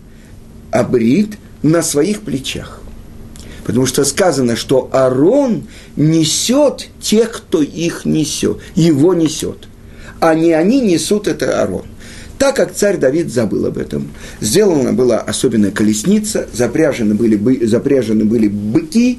Абрит 0.71 1.33
на 1.65 1.83
своих 1.83 2.21
плечах. 2.21 2.81
Потому 3.65 3.85
что 3.85 4.05
сказано, 4.05 4.55
что 4.55 4.89
Арон 4.93 5.67
несет 5.97 6.87
тех, 7.01 7.33
кто 7.33 7.63
их 7.63 8.05
несет, 8.05 8.59
его 8.77 9.13
несет. 9.13 9.67
А 10.21 10.37
не 10.37 10.53
они 10.53 10.81
несут 10.81 11.27
это 11.27 11.61
Арон. 11.61 11.87
Так 12.39 12.55
как 12.55 12.75
царь 12.75 12.99
Давид 12.99 13.33
забыл 13.33 13.67
об 13.67 13.77
этом, 13.77 14.13
сделана 14.41 14.93
была 14.93 15.19
особенная 15.19 15.73
колесница, 15.73 16.47
запряжены 16.53 17.17
были, 17.17 17.67
запряжены 17.67 18.25
были 18.25 18.47
быки, 18.47 19.19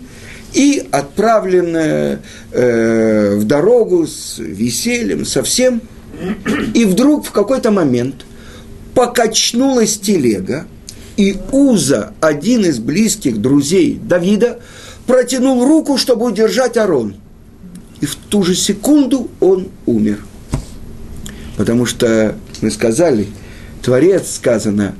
и 0.53 0.87
отправлены 0.91 2.19
э, 2.53 3.35
в 3.35 3.43
дорогу 3.43 4.07
с 4.07 4.39
весельем, 4.39 5.25
со 5.25 5.43
всем. 5.43 5.81
И 6.73 6.85
вдруг 6.85 7.25
в 7.25 7.31
какой-то 7.31 7.71
момент 7.71 8.25
покачнулась 8.93 9.97
телега, 9.97 10.67
и 11.17 11.37
Уза, 11.51 12.13
один 12.21 12.65
из 12.65 12.79
близких 12.79 13.41
друзей 13.41 13.99
Давида, 14.01 14.59
протянул 15.05 15.65
руку, 15.65 15.97
чтобы 15.97 16.25
удержать 16.25 16.77
Арон. 16.77 17.15
И 18.01 18.05
в 18.05 18.15
ту 18.15 18.43
же 18.43 18.55
секунду 18.55 19.29
он 19.39 19.67
умер. 19.85 20.19
Потому 21.57 21.85
что 21.85 22.35
мы 22.61 22.71
сказали, 22.71 23.27
Творец 23.81 24.31
сказано, 24.35 24.95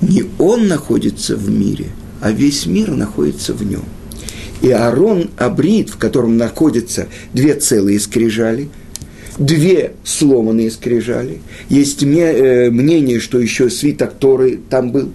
не 0.00 0.24
он 0.38 0.68
находится 0.68 1.34
в 1.34 1.50
мире, 1.50 1.86
а 2.20 2.30
весь 2.30 2.66
мир 2.66 2.90
находится 2.90 3.54
в 3.54 3.64
нем. 3.64 3.84
И 4.62 4.70
Аарон 4.70 5.30
Абрит, 5.36 5.90
в 5.90 5.96
котором 5.96 6.36
находятся 6.36 7.08
две 7.32 7.54
целые 7.54 7.98
скрижали– 7.98 8.68
две 9.38 9.92
сломанные 10.04 10.70
скрижали. 10.70 11.40
Есть 11.68 12.02
э, 12.02 12.70
мнение, 12.70 13.20
что 13.20 13.38
еще 13.38 13.70
свиток 13.70 14.14
Торы 14.14 14.60
там 14.70 14.92
был. 14.92 15.12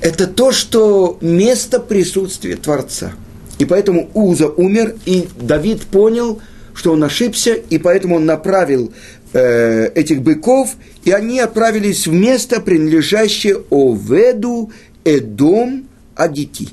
Это 0.00 0.26
то, 0.26 0.52
что 0.52 1.18
место 1.20 1.80
присутствия 1.80 2.56
Творца. 2.56 3.12
И 3.58 3.64
поэтому 3.64 4.10
Уза 4.14 4.48
умер, 4.48 4.96
и 5.06 5.28
Давид 5.40 5.82
понял, 5.82 6.40
что 6.74 6.92
он 6.92 7.04
ошибся, 7.04 7.54
и 7.54 7.78
поэтому 7.78 8.16
он 8.16 8.26
направил 8.26 8.92
э, 9.32 9.88
этих 9.94 10.22
быков, 10.22 10.74
и 11.04 11.12
они 11.12 11.38
отправились 11.38 12.06
в 12.06 12.12
место, 12.12 12.60
принадлежащее 12.60 13.62
Оведу 13.70 14.72
Эдом 15.04 15.88
Агити. 16.16 16.68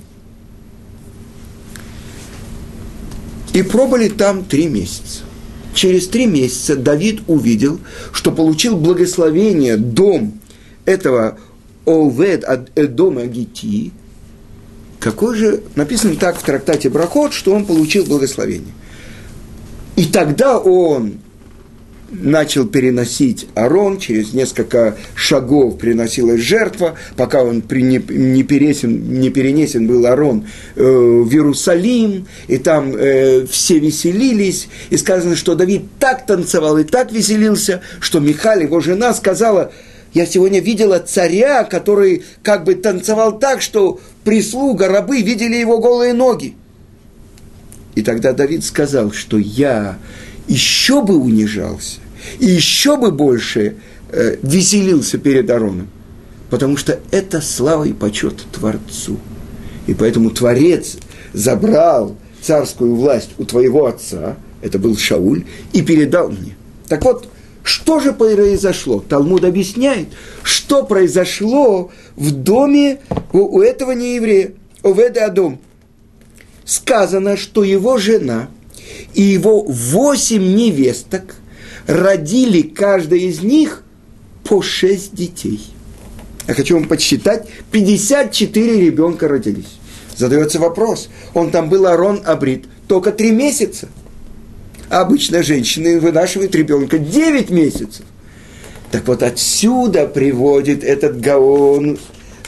И 3.54 3.64
пробыли 3.64 4.08
там 4.08 4.44
три 4.46 4.68
месяца. 4.68 5.24
Через 5.74 6.08
три 6.08 6.26
месяца 6.26 6.76
Давид 6.76 7.22
увидел, 7.28 7.80
что 8.12 8.32
получил 8.32 8.78
благословение 8.78 9.78
дом 9.78 10.40
этого 10.86 11.38
Овед 11.86 12.44
от 12.44 12.96
дома 12.96 13.26
Гити. 13.26 13.92
Какой 15.00 15.36
же, 15.36 15.64
написано 15.76 16.16
так 16.16 16.38
в 16.38 16.44
трактате 16.44 16.90
Брахот, 16.90 17.34
что 17.34 17.54
он 17.54 17.66
получил 17.66 18.06
благословение. 18.06 18.74
И 19.96 20.06
тогда 20.06 20.60
он 20.60 21.20
начал 22.12 22.66
переносить 22.66 23.48
Арон, 23.56 23.98
через 23.98 24.34
несколько 24.34 24.98
шагов 25.16 25.78
приносилась 25.78 26.42
жертва, 26.42 26.96
пока 27.16 27.44
он 27.44 27.62
при, 27.62 27.82
не, 27.82 28.04
не, 28.10 28.44
пересен, 28.44 29.20
не 29.20 29.30
перенесен 29.30 29.88
был 29.88 30.06
Арон 30.06 30.46
э, 30.76 30.82
в 30.84 31.32
Иерусалим, 31.32 32.28
и 32.48 32.58
там 32.58 32.94
э, 32.96 33.46
все 33.50 33.80
веселились, 33.80 34.68
и 34.90 34.98
сказано, 34.98 35.36
что 35.36 35.56
Давид 35.56 35.84
так 36.00 36.26
танцевал 36.26 36.78
и 36.78 36.84
так 36.84 37.12
веселился, 37.12 37.82
что 38.00 38.20
Михаль, 38.20 38.64
его 38.64 38.82
жена, 38.82 39.14
сказала, 39.14 39.72
я 40.14 40.26
сегодня 40.26 40.60
видела 40.60 41.00
царя, 41.00 41.64
который 41.64 42.24
как 42.44 42.66
бы 42.66 42.76
танцевал 42.76 43.40
так, 43.40 43.62
что 43.62 44.02
прислуга, 44.26 44.90
рабы 44.90 45.22
видели 45.22 45.56
его 45.56 45.80
голые 45.80 46.14
ноги. 46.14 46.56
И 47.96 48.02
тогда 48.02 48.34
Давид 48.34 48.64
сказал, 48.64 49.12
что 49.12 49.38
я 49.38 49.98
еще 50.52 51.02
бы 51.02 51.18
унижался, 51.18 52.00
и 52.40 52.46
еще 52.46 52.98
бы 52.98 53.12
больше 53.12 53.78
э, 54.10 54.38
веселился 54.42 55.18
перед 55.18 55.50
Ароном, 55.50 55.88
потому 56.50 56.78
что 56.78 57.00
это 57.12 57.42
слава 57.42 57.86
и 57.86 57.94
почет 57.94 58.44
Творцу. 58.52 59.18
И 59.88 59.94
поэтому 59.94 60.30
Творец 60.30 60.98
забрал 61.34 62.16
царскую 62.42 62.96
власть 62.96 63.30
у 63.38 63.46
твоего 63.46 63.86
отца, 63.86 64.38
это 64.62 64.78
был 64.78 64.98
Шауль, 64.98 65.46
и 65.74 65.82
передал 65.82 66.30
мне. 66.30 66.56
Так 66.88 67.06
вот, 67.06 67.28
что 67.64 68.00
же 68.00 68.12
произошло? 68.12 69.00
Талмуд 69.08 69.46
объясняет, 69.46 70.10
что 70.44 70.84
произошло 70.84 71.92
в 72.16 72.32
доме 72.32 73.00
у, 73.32 73.58
у 73.58 73.62
этого 73.62 73.92
нееврея, 73.92 74.54
Оведа 74.84 75.26
Адом. 75.26 75.60
Сказано, 76.66 77.38
что 77.38 77.64
его 77.64 77.98
жена 77.98 78.50
и 79.14 79.22
его 79.22 79.64
восемь 79.64 80.56
невесток 80.56 81.36
родили 81.88 82.62
каждая 82.62 83.20
из 83.20 83.42
них 83.42 83.84
по 84.44 84.62
шесть 84.62 85.14
детей. 85.14 85.62
Я 86.48 86.54
хочу 86.54 86.76
вам 86.76 86.88
подсчитать, 86.88 87.48
54 87.72 88.82
ребенка 88.82 89.28
родились. 89.28 89.78
Задается 90.16 90.60
вопрос, 90.60 91.10
он 91.34 91.52
там 91.52 91.70
был 91.70 91.88
Арон 91.88 92.22
Абрит 92.26 92.66
только 92.88 93.12
три 93.12 93.32
месяца. 93.32 93.88
А 94.90 95.02
обычно 95.02 95.42
женщины 95.44 96.00
вынашивают 96.00 96.54
ребенка 96.54 96.98
9 96.98 97.50
месяцев. 97.50 98.06
Так 98.92 99.08
вот 99.08 99.24
отсюда 99.24 100.06
приводит 100.06 100.84
этот 100.84 101.22
Гаон 101.22 101.98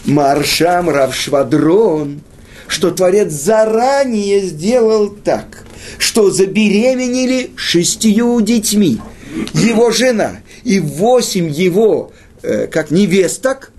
Маршам 0.03 0.89
Равшвадрон, 0.89 2.21
что 2.67 2.91
Творец 2.91 3.31
заранее 3.31 4.41
сделал 4.41 5.09
так, 5.09 5.63
что 5.97 6.31
забеременели 6.31 7.51
шестью 7.55 8.41
детьми– 8.41 8.99
его 9.53 9.91
жена 9.91 10.37
и 10.63 10.79
восемь 10.79 11.49
его, 11.49 12.11
э, 12.41 12.67
как 12.67 12.91
невесток, 12.91 13.71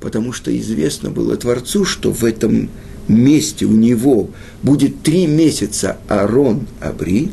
потому 0.00 0.32
что 0.32 0.56
известно 0.56 1.10
было 1.10 1.36
Творцу, 1.36 1.84
что 1.84 2.12
в 2.12 2.24
этом 2.24 2.70
месте 3.08 3.64
у 3.66 3.72
него 3.72 4.30
будет 4.62 5.02
три 5.02 5.26
месяца 5.26 5.98
Арон 6.08 6.66
Абрит, 6.80 7.32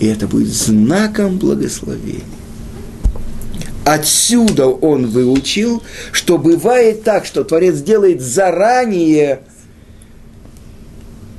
и 0.00 0.06
это 0.06 0.26
будет 0.26 0.48
знаком 0.48 1.38
благословения. 1.38 2.22
Отсюда 3.84 4.66
он 4.66 5.06
выучил, 5.06 5.82
что 6.12 6.36
бывает 6.36 7.04
так, 7.04 7.24
что 7.24 7.42
Творец 7.42 7.80
делает 7.80 8.20
заранее 8.20 9.40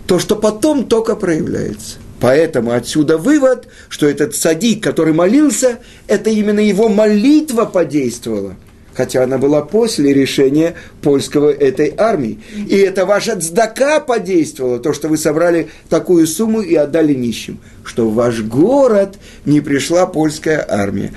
то, 0.10 0.17
что 0.17 0.36
потом 0.36 0.86
только 0.86 1.15
проявляется. 1.15 2.00
Поэтому 2.19 2.72
отсюда 2.72 3.19
вывод, 3.19 3.67
что 3.89 4.08
этот 4.08 4.36
садик, 4.36 4.84
который 4.84 5.13
молился, 5.13 5.78
это 6.08 6.32
именно 6.32 6.62
его 6.62 6.89
молитва 6.89 7.65
подействовала. 7.65 8.56
Хотя 8.95 9.24
она 9.24 9.38
была 9.38 9.62
после 9.62 10.12
решения 10.12 10.74
польского 11.04 11.52
этой 11.52 11.93
армии. 11.95 12.39
И 12.56 12.76
это 12.76 13.06
ваша 13.06 13.39
цдака 13.39 14.00
подействовала, 14.00 14.80
то, 14.80 14.93
что 14.93 15.10
вы 15.10 15.17
собрали 15.17 15.69
такую 15.89 16.26
сумму 16.26 16.62
и 16.62 16.74
отдали 16.74 17.13
нищим. 17.13 17.60
Что 17.84 18.10
в 18.10 18.15
ваш 18.15 18.41
город 18.41 19.19
не 19.45 19.62
пришла 19.62 20.08
польская 20.08 20.65
армия 20.67 21.13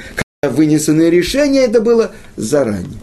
вынесенное 0.51 1.09
решение 1.09 1.63
это 1.63 1.81
было 1.81 2.11
заранее. 2.37 2.99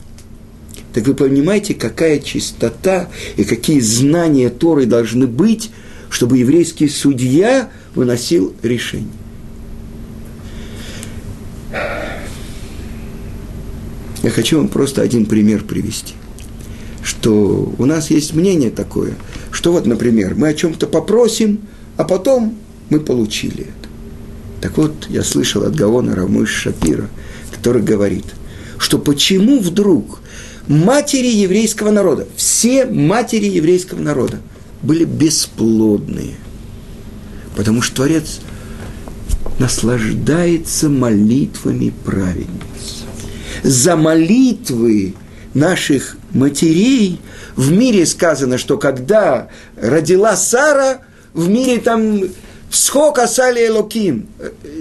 Так 0.93 1.05
вы 1.05 1.13
понимаете, 1.13 1.73
какая 1.73 2.19
чистота 2.19 3.09
и 3.37 3.43
какие 3.43 3.79
знания 3.79 4.49
Торы 4.49 4.85
должны 4.85 5.27
быть, 5.27 5.71
чтобы 6.09 6.37
еврейский 6.39 6.89
судья 6.89 7.69
выносил 7.93 8.53
решение. 8.63 9.07
Я 14.23 14.31
хочу 14.31 14.57
вам 14.57 14.67
просто 14.67 15.01
один 15.01 15.25
пример 15.25 15.63
привести. 15.63 16.15
Что 17.03 17.73
у 17.77 17.85
нас 17.85 18.09
есть 18.09 18.33
мнение 18.33 18.69
такое, 18.69 19.13
что 19.51 19.71
вот, 19.71 19.85
например, 19.85 20.35
мы 20.35 20.49
о 20.49 20.53
чем-то 20.53 20.87
попросим, 20.87 21.61
а 21.97 22.03
потом 22.03 22.57
мы 22.89 22.99
получили 22.99 23.61
это. 23.61 23.89
Так 24.61 24.77
вот, 24.77 25.07
я 25.07 25.23
слышал 25.23 25.63
от 25.63 25.75
Гавона 25.75 26.15
Рамыш 26.15 26.49
Шапира– 26.49 27.09
который 27.59 27.81
говорит, 27.81 28.23
что 28.77 28.97
почему 28.99 29.59
вдруг 29.59 30.21
матери 30.69 31.27
еврейского 31.27 31.91
народа, 31.91 32.27
все 32.37 32.85
матери 32.85 33.47
еврейского 33.47 33.99
народа 33.99 34.39
были 34.81 35.03
бесплодные. 35.03 36.35
Потому 37.57 37.81
что 37.81 37.97
Творец 37.97 38.39
наслаждается 39.57 40.87
молитвами 40.87 41.91
праведниц. 42.05 43.03
За 43.63 43.97
молитвы 43.97 45.15
наших 45.53 46.15
матерей 46.31 47.19
в 47.55 47.71
мире 47.71 48.05
сказано, 48.05 48.57
что 48.57 48.77
когда 48.77 49.49
родила 49.75 50.37
Сара, 50.37 51.01
в 51.33 51.49
мире 51.49 51.79
там 51.79 52.21
Всхок 52.69 53.17
асали 53.17 53.65
элоким. 53.65 54.27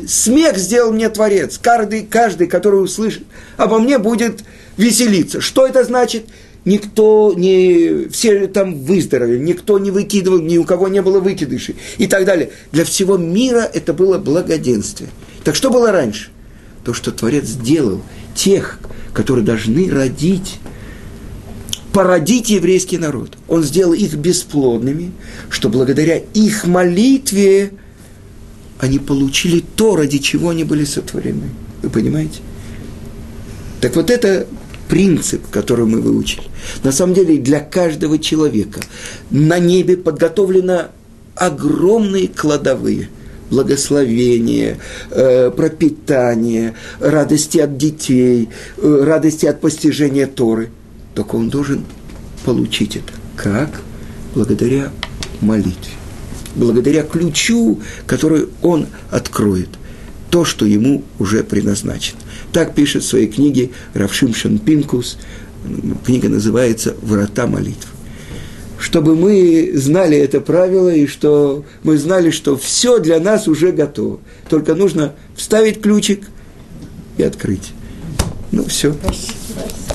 Смех 0.07 0.59
сделал 0.59 0.93
мне 0.93 1.09
Творец. 1.09 1.59
Каждый, 1.61 2.03
каждый, 2.03 2.47
который 2.47 2.85
услышит 2.85 3.25
обо 3.57 3.79
мне, 3.79 3.97
будет 3.99 4.45
веселиться. 4.79 5.43
Что 5.43 5.67
это 5.67 5.85
значит? 5.85 6.25
Никто 6.65 7.35
не... 7.37 8.09
Все 8.09 8.47
там 8.47 8.75
выздоровели, 8.75 9.39
никто 9.39 9.79
не 9.79 9.91
выкидывал, 9.91 10.39
ни 10.39 10.57
у 10.57 10.65
кого 10.65 10.89
не 10.89 11.03
было 11.03 11.21
выкидышей 11.21 11.77
и 11.99 12.07
так 12.07 12.25
далее. 12.25 12.51
Для 12.73 12.85
всего 12.85 13.19
мира 13.19 13.69
это 13.73 13.93
было 13.93 14.19
благоденствие. 14.19 15.11
Так 15.45 15.55
что 15.55 15.71
было 15.71 15.93
раньше? 15.93 16.31
То, 16.85 16.95
что 16.95 17.13
Творец 17.13 17.45
сделал 17.45 18.01
тех, 18.35 18.79
которые 19.13 19.45
должны 19.45 19.91
родить 19.91 20.59
породить 21.93 22.51
еврейский 22.51 22.99
народ. 22.99 23.37
Он 23.49 23.65
сделал 23.65 23.93
их 23.93 24.15
бесплодными, 24.15 25.11
что 25.49 25.69
благодаря 25.69 26.19
их 26.19 26.67
молитве 26.67 27.73
они 28.79 28.99
получили 28.99 29.65
то, 29.75 29.97
ради 29.97 30.19
чего 30.19 30.51
они 30.51 30.65
были 30.65 30.85
сотворены. 30.85 31.51
Вы 31.83 31.91
понимаете? 31.91 32.41
Так 33.81 33.97
вот 33.97 34.11
это 34.11 34.47
принцип, 34.89 35.49
который 35.51 35.87
мы 35.87 36.01
выучили. 36.01 36.45
На 36.83 36.93
самом 36.93 37.15
деле 37.15 37.39
для 37.39 37.61
каждого 37.61 38.19
человека 38.19 38.81
на 39.31 39.59
небе 39.59 39.97
подготовлено 39.97 40.89
огромные 41.37 42.29
кладовые– 42.29 43.09
благословение, 43.51 44.79
э, 45.11 45.51
пропитание, 45.51 46.75
радости 47.01 47.59
от 47.59 47.77
детей, 47.77 48.49
э, 48.77 49.05
радости 49.05 49.47
от 49.47 49.61
постижения 49.61 50.27
Торы. 50.27 50.71
Только 51.15 51.37
он 51.37 51.49
должен 51.49 51.85
получить 52.45 52.97
это. 52.97 53.13
Как? 53.37 53.81
Благодаря 54.35 54.91
молитве. 55.41 55.93
Благодаря 56.55 57.03
ключу, 57.03 57.81
который 58.07 58.49
он 58.63 58.87
откроет. 59.11 59.69
То, 60.31 60.45
что 60.45 60.67
ему 60.67 61.03
уже 61.19 61.43
предназначено. 61.43 62.19
Так 62.53 62.75
пишет 62.75 63.03
в 63.03 63.07
своей 63.07 63.27
книге 63.27 63.71
Равшим 63.95 64.59
Пинкус. 64.59 65.19
Книга 66.05 66.29
называется 66.29 66.97
«Врата 67.03 67.47
молитвы» 67.47 67.99
чтобы 68.79 69.17
мы 69.17 69.73
знали 69.75 70.17
это 70.17 70.41
правило 70.41 70.89
и 70.89 71.07
что 71.07 71.65
мы 71.83 71.99
знали, 71.99 72.31
что 72.31 72.57
все 72.57 73.01
для 73.01 73.19
нас 73.19 73.49
уже 73.49 73.73
готово. 73.73 74.21
Только 74.49 74.75
нужно 74.75 75.15
вставить 75.37 75.81
ключик 75.83 76.23
и 77.17 77.23
открыть. 77.23 77.73
Ну, 78.53 78.65
все. 78.65 78.95
Спасибо. 79.03 79.88